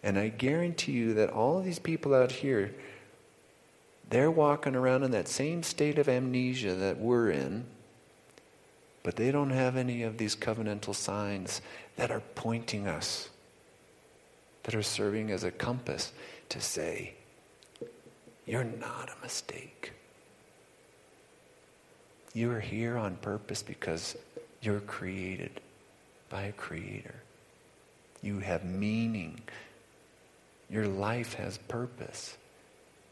And 0.00 0.16
I 0.16 0.28
guarantee 0.28 0.92
you 0.92 1.14
that 1.14 1.30
all 1.30 1.58
of 1.58 1.64
these 1.64 1.80
people 1.80 2.14
out 2.14 2.30
here, 2.30 2.72
they're 4.08 4.30
walking 4.30 4.76
around 4.76 5.02
in 5.02 5.10
that 5.10 5.26
same 5.26 5.64
state 5.64 5.98
of 5.98 6.08
amnesia 6.08 6.74
that 6.74 7.00
we're 7.00 7.32
in, 7.32 7.64
but 9.02 9.16
they 9.16 9.32
don't 9.32 9.50
have 9.50 9.76
any 9.76 10.04
of 10.04 10.18
these 10.18 10.36
covenantal 10.36 10.94
signs 10.94 11.62
that 11.96 12.12
are 12.12 12.22
pointing 12.36 12.86
us, 12.86 13.28
that 14.66 14.74
are 14.74 14.82
serving 14.82 15.30
as 15.30 15.44
a 15.44 15.50
compass 15.52 16.12
to 16.48 16.60
say, 16.60 17.14
you're 18.46 18.64
not 18.64 19.08
a 19.08 19.22
mistake. 19.22 19.92
You 22.34 22.50
are 22.50 22.60
here 22.60 22.96
on 22.96 23.14
purpose 23.14 23.62
because 23.62 24.16
you're 24.60 24.80
created 24.80 25.60
by 26.28 26.42
a 26.42 26.52
creator. 26.52 27.14
You 28.22 28.40
have 28.40 28.64
meaning. 28.64 29.40
Your 30.68 30.88
life 30.88 31.34
has 31.34 31.58
purpose. 31.58 32.36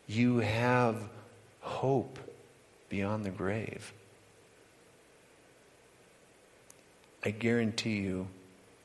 You 0.08 0.38
have 0.38 0.96
hope 1.60 2.18
beyond 2.88 3.24
the 3.24 3.30
grave. 3.30 3.92
I 7.24 7.30
guarantee 7.30 7.98
you 7.98 8.26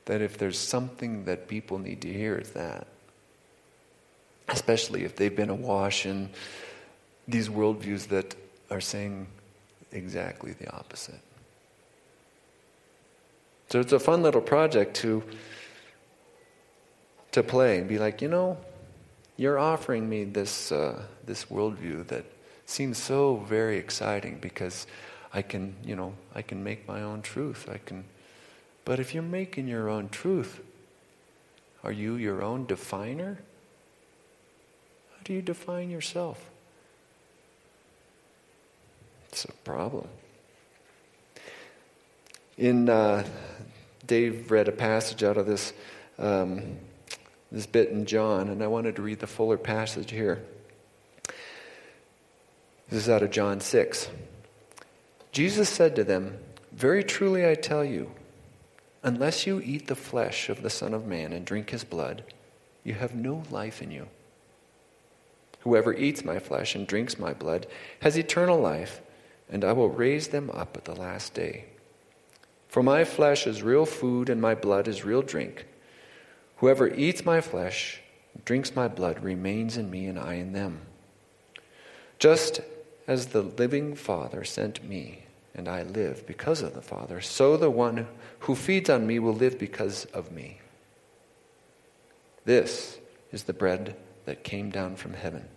that 0.09 0.21
if 0.21 0.39
there's 0.39 0.57
something 0.57 1.25
that 1.25 1.47
people 1.47 1.77
need 1.77 2.01
to 2.01 2.11
hear, 2.11 2.35
it's 2.35 2.49
that. 2.49 2.87
Especially 4.47 5.03
if 5.03 5.15
they've 5.15 5.35
been 5.35 5.51
awash 5.51 6.07
in 6.07 6.31
these 7.27 7.47
worldviews 7.47 8.07
that 8.07 8.33
are 8.71 8.81
saying 8.81 9.27
exactly 9.91 10.53
the 10.53 10.67
opposite. 10.75 11.21
So 13.67 13.79
it's 13.79 13.93
a 13.93 13.99
fun 13.99 14.23
little 14.23 14.41
project 14.41 14.95
to 14.97 15.21
to 17.31 17.43
play 17.43 17.77
and 17.77 17.87
be 17.87 17.99
like, 17.99 18.19
you 18.23 18.29
know, 18.29 18.57
you're 19.37 19.59
offering 19.59 20.09
me 20.09 20.23
this 20.23 20.71
uh, 20.71 21.03
this 21.27 21.45
worldview 21.45 22.07
that 22.07 22.25
seems 22.65 22.97
so 22.97 23.35
very 23.47 23.77
exciting 23.77 24.39
because 24.41 24.87
I 25.31 25.43
can, 25.43 25.75
you 25.85 25.95
know, 25.95 26.13
I 26.33 26.41
can 26.41 26.63
make 26.63 26.87
my 26.87 27.03
own 27.03 27.21
truth. 27.21 27.69
I 27.71 27.77
can, 27.77 28.05
but 28.89 28.99
if 28.99 29.13
you're 29.13 29.21
making 29.21 29.67
your 29.67 29.87
own 29.87 30.09
truth, 30.09 30.61
are 31.83 31.91
you 31.91 32.15
your 32.15 32.41
own 32.41 32.65
definer? 32.65 33.37
How 35.11 35.17
do 35.23 35.31
you 35.31 35.43
define 35.43 35.91
yourself? 35.91 36.43
It's 39.27 39.45
a 39.45 39.51
problem. 39.63 40.07
In 42.57 42.89
uh, 42.89 43.27
Dave 44.07 44.49
read 44.49 44.67
a 44.67 44.71
passage 44.71 45.23
out 45.23 45.37
of 45.37 45.45
this 45.45 45.71
um, 46.17 46.77
this 47.51 47.67
bit 47.67 47.89
in 47.89 48.07
John, 48.07 48.49
and 48.49 48.63
I 48.63 48.67
wanted 48.67 48.95
to 48.95 49.03
read 49.03 49.19
the 49.19 49.27
fuller 49.27 49.59
passage 49.59 50.09
here. 50.09 50.43
This 52.89 53.03
is 53.03 53.07
out 53.09 53.21
of 53.21 53.29
John 53.29 53.59
6. 53.59 54.09
Jesus 55.31 55.69
said 55.69 55.95
to 55.95 56.03
them, 56.03 56.39
Very 56.71 57.03
truly 57.03 57.47
I 57.47 57.53
tell 57.53 57.85
you, 57.85 58.09
unless 59.03 59.47
you 59.47 59.61
eat 59.61 59.87
the 59.87 59.95
flesh 59.95 60.49
of 60.49 60.61
the 60.61 60.69
Son 60.69 60.93
of 60.93 61.05
Man 61.05 61.33
and 61.33 61.45
drink 61.45 61.69
his 61.69 61.83
blood, 61.83 62.23
you 62.83 62.93
have 62.93 63.15
no 63.15 63.43
life 63.49 63.81
in 63.81 63.91
you. 63.91 64.07
Whoever 65.61 65.93
eats 65.93 66.23
my 66.23 66.39
flesh 66.39 66.75
and 66.75 66.87
drinks 66.87 67.19
my 67.19 67.33
blood 67.33 67.67
has 68.01 68.17
eternal 68.17 68.59
life, 68.59 69.01
and 69.49 69.63
I 69.63 69.73
will 69.73 69.89
raise 69.89 70.29
them 70.29 70.49
up 70.51 70.77
at 70.77 70.85
the 70.85 70.95
last 70.95 71.33
day. 71.33 71.65
For 72.67 72.83
my 72.83 73.03
flesh 73.03 73.47
is 73.47 73.63
real 73.63 73.85
food, 73.85 74.29
and 74.29 74.41
my 74.41 74.55
blood 74.55 74.87
is 74.87 75.03
real 75.03 75.21
drink. 75.21 75.65
Whoever 76.57 76.87
eats 76.87 77.25
my 77.25 77.41
flesh, 77.41 78.01
drinks 78.45 78.75
my 78.75 78.87
blood, 78.87 79.23
remains 79.23 79.75
in 79.75 79.89
me, 79.89 80.05
and 80.05 80.19
I 80.19 80.35
in 80.35 80.53
them. 80.53 80.81
Just 82.19 82.61
as 83.07 83.27
the 83.27 83.41
living 83.41 83.95
Father 83.95 84.43
sent 84.43 84.83
me, 84.83 85.23
and 85.59 85.67
I 85.67 85.83
live 85.83 86.25
because 86.25 86.61
of 86.61 86.73
the 86.73 86.81
Father, 86.81 87.19
so 87.19 87.57
the 87.57 87.69
one 87.69 88.07
who 88.39 88.55
feeds 88.55 88.89
on 88.89 89.05
me 89.05 89.19
will 89.19 89.33
live 89.33 89.59
because 89.59 90.05
of 90.05 90.31
me. 90.31 90.61
This 92.45 92.97
is 93.33 93.43
the 93.43 93.53
bread 93.53 93.97
that 94.25 94.45
came 94.45 94.69
down 94.69 94.95
from 94.95 95.13
heaven. 95.13 95.49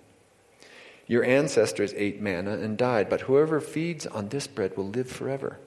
Your 1.06 1.24
ancestors 1.24 1.94
ate 1.96 2.20
manna 2.20 2.58
and 2.58 2.76
died, 2.76 3.08
but 3.08 3.22
whoever 3.22 3.60
feeds 3.60 4.04
on 4.04 4.28
this 4.28 4.48
bread 4.48 4.76
will 4.76 4.88
live 4.88 5.08
forever. 5.08 5.58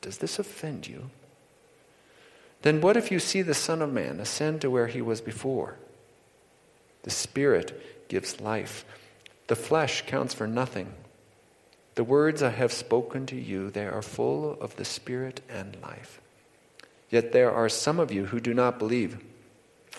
Does 0.00 0.18
this 0.18 0.40
offend 0.40 0.88
you? 0.88 1.10
Then 2.62 2.80
what 2.80 2.96
if 2.96 3.12
you 3.12 3.20
see 3.20 3.42
the 3.42 3.54
Son 3.54 3.80
of 3.80 3.92
Man 3.92 4.18
ascend 4.18 4.62
to 4.62 4.70
where 4.70 4.88
he 4.88 5.00
was 5.00 5.20
before? 5.20 5.76
The 7.04 7.10
Spirit 7.10 8.08
gives 8.08 8.40
life, 8.40 8.84
the 9.46 9.56
flesh 9.56 10.02
counts 10.06 10.34
for 10.34 10.48
nothing. 10.48 10.92
The 11.98 12.04
words 12.04 12.44
I 12.44 12.50
have 12.50 12.72
spoken 12.72 13.26
to 13.26 13.34
you, 13.34 13.70
they 13.70 13.84
are 13.84 14.02
full 14.02 14.56
of 14.60 14.76
the 14.76 14.84
Spirit 14.84 15.40
and 15.48 15.76
life. 15.82 16.20
Yet 17.10 17.32
there 17.32 17.50
are 17.50 17.68
some 17.68 17.98
of 17.98 18.12
you 18.12 18.26
who 18.26 18.38
do 18.38 18.54
not 18.54 18.78
believe. 18.78 19.18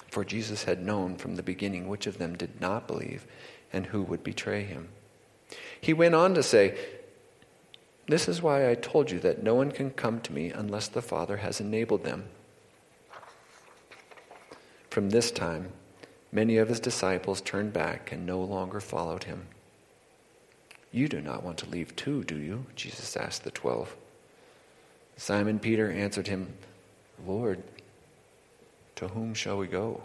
For 0.09 0.23
Jesus 0.23 0.63
had 0.63 0.81
known 0.81 1.17
from 1.17 1.35
the 1.35 1.43
beginning 1.43 1.89
which 1.89 2.07
of 2.07 2.17
them 2.17 2.37
did 2.37 2.61
not 2.61 2.87
believe 2.87 3.27
and 3.73 3.87
who 3.87 4.01
would 4.03 4.23
betray 4.23 4.63
him. 4.63 4.87
He 5.81 5.91
went 5.91 6.15
on 6.15 6.35
to 6.35 6.41
say, 6.41 6.77
this 8.07 8.29
is 8.29 8.41
why 8.41 8.71
I 8.71 8.75
told 8.75 9.11
you 9.11 9.19
that 9.19 9.43
no 9.43 9.53
one 9.53 9.69
can 9.69 9.91
come 9.91 10.21
to 10.21 10.31
me 10.31 10.51
unless 10.51 10.87
the 10.87 11.01
Father 11.01 11.35
has 11.35 11.59
enabled 11.59 12.05
them. 12.05 12.29
From 14.89 15.09
this 15.09 15.31
time, 15.31 15.73
many 16.31 16.55
of 16.55 16.69
his 16.69 16.79
disciples 16.79 17.41
turned 17.41 17.73
back 17.73 18.13
and 18.13 18.25
no 18.25 18.39
longer 18.39 18.79
followed 18.79 19.25
him. 19.25 19.47
You 20.91 21.07
do 21.07 21.21
not 21.21 21.43
want 21.43 21.57
to 21.59 21.69
leave 21.69 21.95
too, 21.95 22.23
do 22.23 22.37
you? 22.37 22.65
Jesus 22.75 23.15
asked 23.15 23.43
the 23.43 23.51
twelve. 23.51 23.95
Simon 25.17 25.59
Peter 25.59 25.91
answered 25.91 26.27
him, 26.27 26.53
Lord, 27.27 27.61
to 28.95 29.09
whom 29.09 29.33
shall 29.33 29.57
we 29.57 29.67
go? 29.67 30.01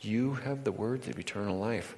You 0.00 0.34
have 0.34 0.64
the 0.64 0.72
words 0.72 1.08
of 1.08 1.18
eternal 1.18 1.58
life. 1.58 1.96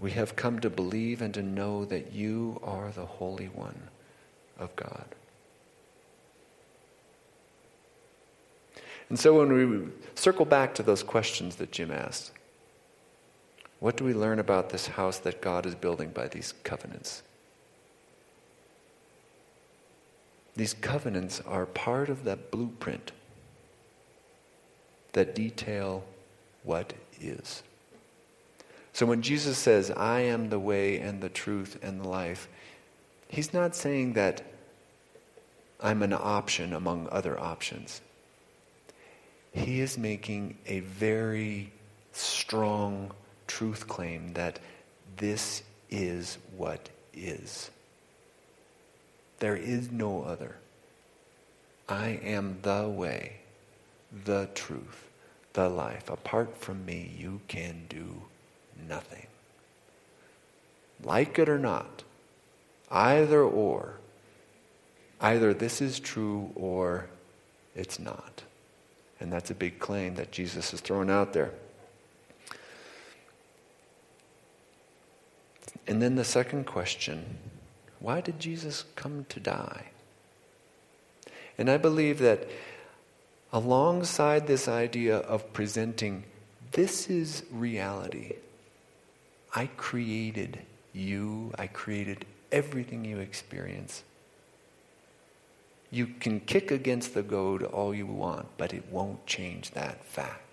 We 0.00 0.10
have 0.12 0.36
come 0.36 0.60
to 0.60 0.70
believe 0.70 1.22
and 1.22 1.32
to 1.34 1.42
know 1.42 1.84
that 1.86 2.12
you 2.12 2.60
are 2.62 2.90
the 2.90 3.06
Holy 3.06 3.46
One 3.46 3.80
of 4.58 4.74
God. 4.76 5.04
And 9.08 9.18
so 9.18 9.38
when 9.38 9.52
we 9.52 9.88
circle 10.14 10.44
back 10.44 10.74
to 10.74 10.82
those 10.82 11.02
questions 11.02 11.56
that 11.56 11.70
Jim 11.70 11.90
asked, 11.90 12.32
what 13.82 13.96
do 13.96 14.04
we 14.04 14.14
learn 14.14 14.38
about 14.38 14.70
this 14.70 14.86
house 14.86 15.18
that 15.18 15.42
God 15.42 15.66
is 15.66 15.74
building 15.74 16.10
by 16.10 16.28
these 16.28 16.54
covenants? 16.62 17.24
These 20.54 20.74
covenants 20.74 21.40
are 21.40 21.66
part 21.66 22.08
of 22.08 22.22
that 22.22 22.52
blueprint 22.52 23.10
that 25.14 25.34
detail 25.34 26.04
what 26.62 26.92
is. 27.20 27.64
So 28.92 29.04
when 29.04 29.20
Jesus 29.20 29.58
says, 29.58 29.90
I 29.90 30.20
am 30.20 30.50
the 30.50 30.60
way 30.60 31.00
and 31.00 31.20
the 31.20 31.28
truth 31.28 31.76
and 31.82 32.00
the 32.00 32.08
life, 32.08 32.48
he's 33.26 33.52
not 33.52 33.74
saying 33.74 34.12
that 34.12 34.42
I'm 35.80 36.04
an 36.04 36.12
option 36.12 36.72
among 36.72 37.08
other 37.10 37.36
options. 37.36 38.00
He 39.50 39.80
is 39.80 39.98
making 39.98 40.58
a 40.66 40.78
very 40.78 41.72
strong 42.12 43.10
truth 43.52 43.86
claim 43.86 44.32
that 44.32 44.58
this 45.18 45.62
is 45.90 46.38
what 46.56 46.88
is. 47.12 47.70
There 49.40 49.56
is 49.56 49.90
no 49.90 50.22
other. 50.22 50.56
I 51.86 52.18
am 52.24 52.60
the 52.62 52.88
way, 52.88 53.40
the 54.24 54.48
truth, 54.54 55.10
the 55.52 55.68
life. 55.68 56.08
Apart 56.08 56.56
from 56.56 56.86
me, 56.86 57.12
you 57.18 57.42
can 57.46 57.84
do 57.90 58.22
nothing. 58.88 59.26
Like 61.04 61.38
it 61.38 61.50
or 61.50 61.58
not, 61.58 62.04
either 62.90 63.42
or, 63.42 63.98
either 65.20 65.52
this 65.52 65.82
is 65.82 66.00
true 66.00 66.52
or 66.54 67.06
it's 67.76 67.98
not. 67.98 68.44
And 69.20 69.30
that's 69.30 69.50
a 69.50 69.54
big 69.54 69.78
claim 69.78 70.14
that 70.14 70.32
Jesus 70.32 70.72
is 70.72 70.80
throwing 70.80 71.10
out 71.10 71.34
there. 71.34 71.52
And 75.86 76.00
then 76.00 76.16
the 76.16 76.24
second 76.24 76.66
question 76.66 77.38
why 77.98 78.20
did 78.20 78.40
Jesus 78.40 78.84
come 78.96 79.26
to 79.28 79.38
die? 79.38 79.90
And 81.56 81.70
I 81.70 81.76
believe 81.76 82.18
that 82.18 82.48
alongside 83.52 84.46
this 84.46 84.66
idea 84.66 85.18
of 85.18 85.52
presenting, 85.52 86.24
this 86.72 87.08
is 87.08 87.44
reality. 87.52 88.34
I 89.54 89.66
created 89.76 90.60
you, 90.92 91.52
I 91.56 91.68
created 91.68 92.24
everything 92.50 93.04
you 93.04 93.18
experience. 93.18 94.02
You 95.90 96.06
can 96.06 96.40
kick 96.40 96.70
against 96.70 97.14
the 97.14 97.22
goad 97.22 97.62
all 97.62 97.94
you 97.94 98.06
want, 98.06 98.48
but 98.56 98.72
it 98.72 98.84
won't 98.90 99.26
change 99.26 99.72
that 99.72 100.04
fact. 100.04 100.51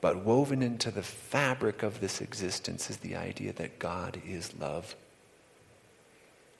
But 0.00 0.24
woven 0.24 0.62
into 0.62 0.90
the 0.90 1.02
fabric 1.02 1.82
of 1.82 2.00
this 2.00 2.20
existence 2.20 2.88
is 2.88 2.98
the 2.98 3.16
idea 3.16 3.52
that 3.54 3.78
God 3.78 4.20
is 4.26 4.58
love. 4.58 4.94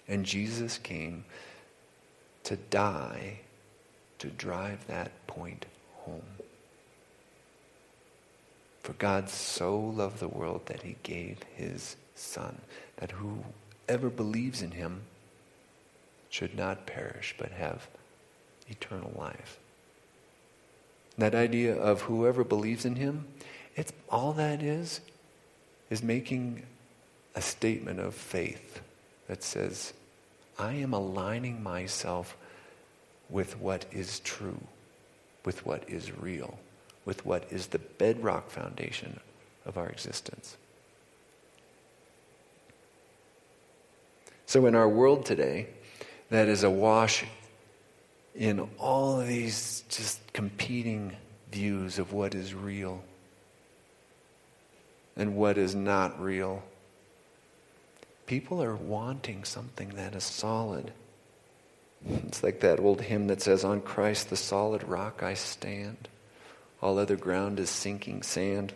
And 0.09 0.25
Jesus 0.25 0.79
came 0.79 1.25
to 2.45 2.57
die 2.57 3.41
to 4.19 4.29
drive 4.29 4.87
that 4.87 5.27
point 5.27 5.67
home. 5.99 6.23
For 8.83 8.95
God 8.95 9.29
so 9.29 9.79
loved 9.79 10.19
the 10.19 10.29
world 10.29 10.67
that 10.67 10.83
he 10.83 10.97
gave 11.03 11.39
his 11.55 11.97
Son, 12.15 12.63
that 12.97 13.13
whoever 13.13 14.11
believes 14.11 14.63
in 14.63 14.73
him 14.73 15.03
should 16.31 16.57
not 16.57 16.87
perish 16.87 17.35
but 17.39 17.53
have 17.53 17.87
eternal 18.69 19.13
life. 19.15 19.59
That 21.19 21.35
idea 21.35 21.75
of 21.75 22.03
whoever 22.03 22.45
believes 22.45 22.85
in 22.85 22.95
him, 22.95 23.27
it's 23.75 23.93
all 24.09 24.33
that 24.35 24.63
is, 24.63 25.01
is 25.91 26.03
making 26.03 26.63
a 27.35 27.43
statement 27.43 28.01
of 28.01 28.15
faith 28.15 28.81
that 29.27 29.43
says, 29.43 29.93
I 30.59 30.75
am 30.75 30.93
aligning 30.93 31.63
myself 31.63 32.37
with 33.29 33.59
what 33.59 33.85
is 33.93 34.21
true, 34.21 34.61
with 35.45 35.67
what 35.67 35.85
is 35.89 36.17
real, 36.17 36.59
with 37.05 37.27
what 37.27 37.45
is 37.51 37.69
the 37.69 37.79
bedrock 37.79 38.51
foundation 38.51 39.21
of 39.67 39.77
our 39.77 39.89
existence. 39.89 40.57
So, 44.47 44.67
in 44.67 44.75
our 44.75 44.89
world 44.89 45.27
today, 45.27 45.67
that 46.31 46.49
is 46.49 46.65
awash 46.65 47.25
in 48.39 48.61
all 48.79 49.21
of 49.21 49.27
these 49.27 49.83
just 49.89 50.33
competing 50.33 51.15
views 51.51 51.99
of 51.99 52.13
what 52.13 52.37
is 52.37 52.55
real 52.55 53.03
and 55.17 55.35
what 55.35 55.59
is 55.59 55.75
not 55.75 56.23
real. 56.23 56.63
People 58.27 58.63
are 58.63 58.77
wanting 58.77 59.43
something 59.43 59.89
that 59.91 60.15
is 60.15 60.23
solid. 60.23 60.93
It's 62.09 62.45
like 62.45 62.61
that 62.61 62.79
old 62.79 63.01
hymn 63.01 63.27
that 63.27 63.43
says, 63.43 63.65
On 63.65 63.81
Christ 63.81 64.31
the 64.31 64.37
solid 64.37 64.85
rock 64.85 65.21
I 65.21 65.35
stand, 65.35 66.09
all 66.81 66.97
other 66.97 67.17
ground 67.17 67.59
is 67.59 67.69
sinking 67.69 68.23
sand. 68.23 68.73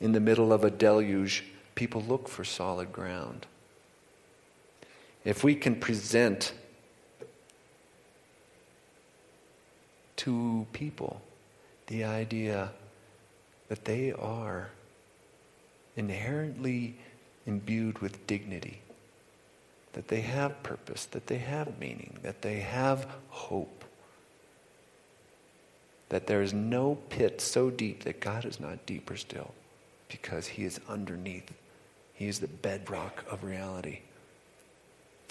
In 0.00 0.12
the 0.12 0.20
middle 0.20 0.50
of 0.50 0.64
a 0.64 0.70
deluge, 0.70 1.44
people 1.74 2.00
look 2.00 2.26
for 2.26 2.42
solid 2.42 2.90
ground. 2.90 3.46
If 5.24 5.42
we 5.42 5.54
can 5.54 5.76
present 5.76 6.52
to 10.16 10.66
people 10.72 11.22
the 11.86 12.04
idea 12.04 12.72
that 13.68 13.84
they 13.84 14.12
are 14.12 14.70
inherently 15.96 16.96
imbued 17.46 17.98
with 18.00 18.26
dignity, 18.26 18.80
that 19.94 20.08
they 20.08 20.20
have 20.20 20.62
purpose, 20.62 21.06
that 21.06 21.26
they 21.26 21.38
have 21.38 21.78
meaning, 21.78 22.18
that 22.22 22.42
they 22.42 22.60
have 22.60 23.06
hope, 23.28 23.84
that 26.10 26.26
there 26.26 26.42
is 26.42 26.52
no 26.52 26.96
pit 27.08 27.40
so 27.40 27.70
deep 27.70 28.04
that 28.04 28.20
God 28.20 28.44
is 28.44 28.60
not 28.60 28.84
deeper 28.86 29.16
still 29.16 29.54
because 30.08 30.46
He 30.46 30.64
is 30.64 30.80
underneath. 30.88 31.50
He 32.12 32.28
is 32.28 32.40
the 32.40 32.48
bedrock 32.48 33.24
of 33.30 33.42
reality. 33.42 34.00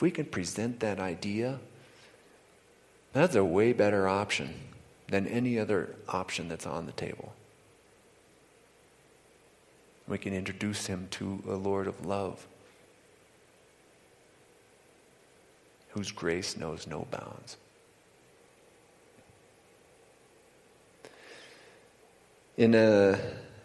We 0.04 0.12
can 0.12 0.26
present 0.26 0.82
that 0.82 1.00
idea, 1.00 1.62
that's 3.14 3.36
a 3.36 3.46
way 3.46 3.72
better 3.72 4.06
option 4.06 4.54
than 5.08 5.26
any 5.26 5.58
other 5.58 5.96
option 6.10 6.50
that's 6.50 6.68
on 6.68 6.88
the 6.88 6.92
table. 6.92 7.34
We 10.06 10.18
can 10.18 10.34
introduce 10.34 10.88
him 10.88 11.08
to 11.12 11.42
a 11.48 11.56
Lord 11.56 11.88
of 11.88 12.06
love 12.06 12.46
whose 15.92 16.12
grace 16.12 16.58
knows 16.58 16.86
no 16.86 17.08
bounds. 17.10 17.56
In 22.58 22.76
a 22.76 23.12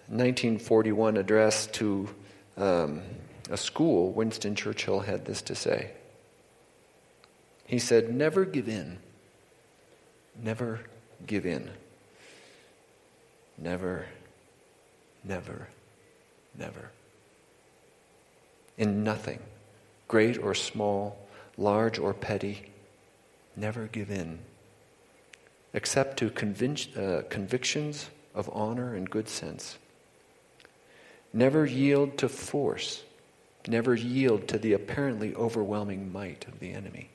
1941 0.07 1.17
address 1.17 1.67
to 1.67 2.09
um, 2.57 3.03
a 3.51 3.57
school, 3.57 4.13
Winston 4.13 4.55
Churchill 4.55 5.01
had 5.01 5.25
this 5.25 5.43
to 5.43 5.57
say. 5.57 5.91
He 7.69 7.79
said, 7.79 8.13
Never 8.13 8.47
give 8.47 8.67
in. 8.67 8.99
Never 10.43 10.81
give 11.27 11.45
in. 11.45 11.71
Never, 13.59 14.07
never, 15.23 15.69
never. 16.57 16.91
In 18.79 19.05
nothing, 19.05 19.41
great 20.07 20.39
or 20.39 20.55
small, 20.55 21.19
large 21.59 21.99
or 21.99 22.15
petty, 22.15 22.73
never 23.55 23.87
give 23.89 24.11
in. 24.11 24.39
Except 25.75 26.17
to 26.19 26.31
convinc- 26.31 26.97
uh, 26.97 27.29
convictions 27.29 28.09
of 28.35 28.49
honor 28.51 28.95
and 28.95 29.11
good 29.11 29.29
sense. 29.29 29.77
Never 31.35 31.67
yield 31.67 32.17
to 32.19 32.31
force. 32.31 33.03
Never 33.67 33.95
yield 33.95 34.49
to 34.49 34.59
the 34.59 34.73
apparently 34.73 35.35
overwhelming 35.35 36.11
might 36.11 36.47
of 36.49 36.61
the 36.61 36.73
enemy. 36.73 37.11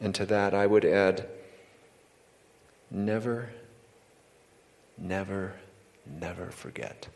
And 0.00 0.14
to 0.14 0.26
that, 0.26 0.54
I 0.54 0.66
would 0.66 0.84
add 0.84 1.26
never, 2.90 3.50
never, 4.96 5.54
never 6.06 6.50
forget 6.50 7.08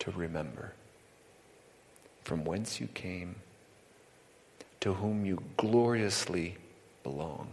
to 0.00 0.10
remember 0.10 0.74
from 2.22 2.44
whence 2.44 2.78
you 2.78 2.86
came, 2.88 3.36
to 4.80 4.92
whom 4.92 5.24
you 5.24 5.42
gloriously 5.56 6.56
belong. 7.02 7.48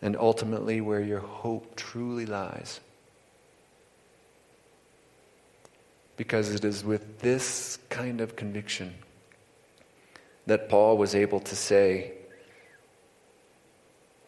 And 0.00 0.16
ultimately, 0.16 0.80
where 0.80 1.02
your 1.02 1.20
hope 1.20 1.76
truly 1.76 2.26
lies. 2.26 2.80
Because 6.16 6.54
it 6.54 6.64
is 6.64 6.82
with 6.82 7.20
this 7.20 7.78
kind 7.90 8.20
of 8.20 8.34
conviction 8.34 8.94
that 10.46 10.68
Paul 10.68 10.96
was 10.96 11.14
able 11.14 11.40
to 11.40 11.54
say, 11.54 12.14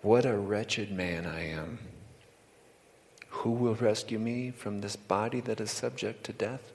What 0.04 0.26
a 0.26 0.36
wretched 0.36 0.92
man 0.92 1.24
I 1.24 1.48
am. 1.48 1.78
Who 3.28 3.52
will 3.52 3.74
rescue 3.74 4.18
me 4.18 4.50
from 4.50 4.82
this 4.82 4.96
body 4.96 5.40
that 5.40 5.62
is 5.62 5.70
subject 5.70 6.24
to 6.24 6.32
death? 6.34 6.72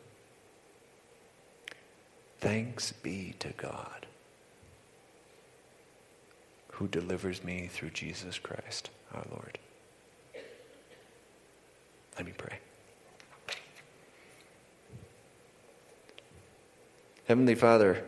Thanks 2.40 2.92
be 2.92 3.36
to 3.38 3.50
God 3.50 4.08
who 6.70 6.88
delivers 6.88 7.44
me 7.44 7.70
through 7.72 7.92
Jesus 7.92 8.40
Christ 8.40 8.90
our 9.14 9.26
Lord. 9.30 9.60
Let 12.18 12.26
me 12.26 12.34
pray. 12.36 12.58
Heavenly 17.28 17.54
Father, 17.54 18.04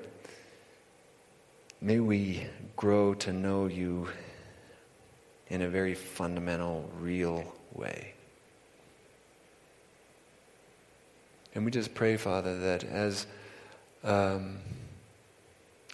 may 1.79 1.99
we 1.99 2.47
grow 2.75 3.13
to 3.13 3.31
know 3.31 3.67
you 3.67 4.07
in 5.51 5.61
a 5.61 5.67
very 5.67 5.93
fundamental, 5.93 6.89
real 6.97 7.53
way. 7.73 8.13
And 11.53 11.65
we 11.65 11.71
just 11.71 11.93
pray, 11.93 12.15
Father, 12.15 12.57
that 12.59 12.85
as 12.85 13.27
um, 14.05 14.59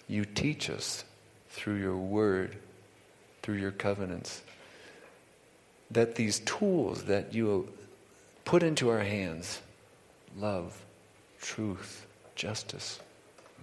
you 0.06 0.24
teach 0.24 0.70
us 0.70 1.04
through 1.50 1.74
your 1.74 1.96
word, 1.96 2.56
through 3.42 3.56
your 3.56 3.72
covenants, 3.72 4.42
that 5.90 6.14
these 6.14 6.38
tools 6.40 7.04
that 7.04 7.34
you 7.34 7.68
put 8.44 8.62
into 8.62 8.88
our 8.88 9.00
hands 9.00 9.60
love, 10.36 10.80
truth, 11.40 12.06
justice, 12.36 13.00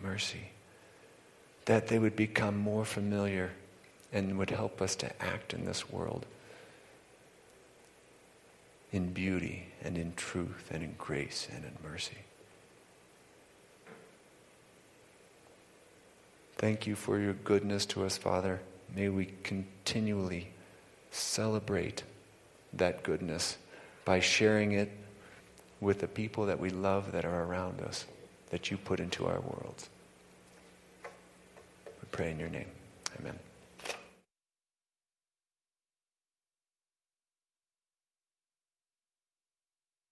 mercy 0.04 0.50
that 1.66 1.88
they 1.88 1.98
would 1.98 2.18
become 2.18 2.58
more 2.58 2.84
familiar 2.86 3.52
and 4.16 4.40
would 4.40 4.50
help 4.50 4.82
us 4.82 4.96
to 4.96 5.22
act 5.22 5.54
in 5.54 5.66
this 5.66 5.90
world 5.90 6.26
in 8.94 9.12
beauty 9.12 9.68
and 9.84 9.98
in 9.98 10.14
truth 10.16 10.70
and 10.72 10.82
in 10.82 10.96
grace 10.98 11.50
and 11.54 11.66
in 11.66 11.74
mercy. 11.84 12.16
Thank 16.56 16.88
you 16.88 16.96
for 16.96 17.20
your 17.20 17.34
goodness 17.34 17.86
to 17.88 18.06
us, 18.06 18.18
Father. 18.18 18.62
May 18.96 19.10
we 19.10 19.34
continually 19.44 20.48
celebrate 21.12 22.04
that 22.72 23.04
goodness 23.04 23.58
by 24.06 24.22
sharing 24.22 24.72
it 24.72 24.92
with 25.82 26.00
the 26.00 26.08
people 26.08 26.46
that 26.46 26.60
we 26.60 26.70
love 26.70 27.12
that 27.12 27.26
are 27.26 27.44
around 27.44 27.82
us, 27.82 28.06
that 28.52 28.72
you 28.72 28.78
put 28.78 29.02
into 29.02 29.26
our 29.26 29.42
worlds. 29.42 29.90
We 31.04 32.08
pray 32.14 32.32
in 32.32 32.40
your 32.40 32.50
name. 32.50 32.72
Amen. 33.20 33.38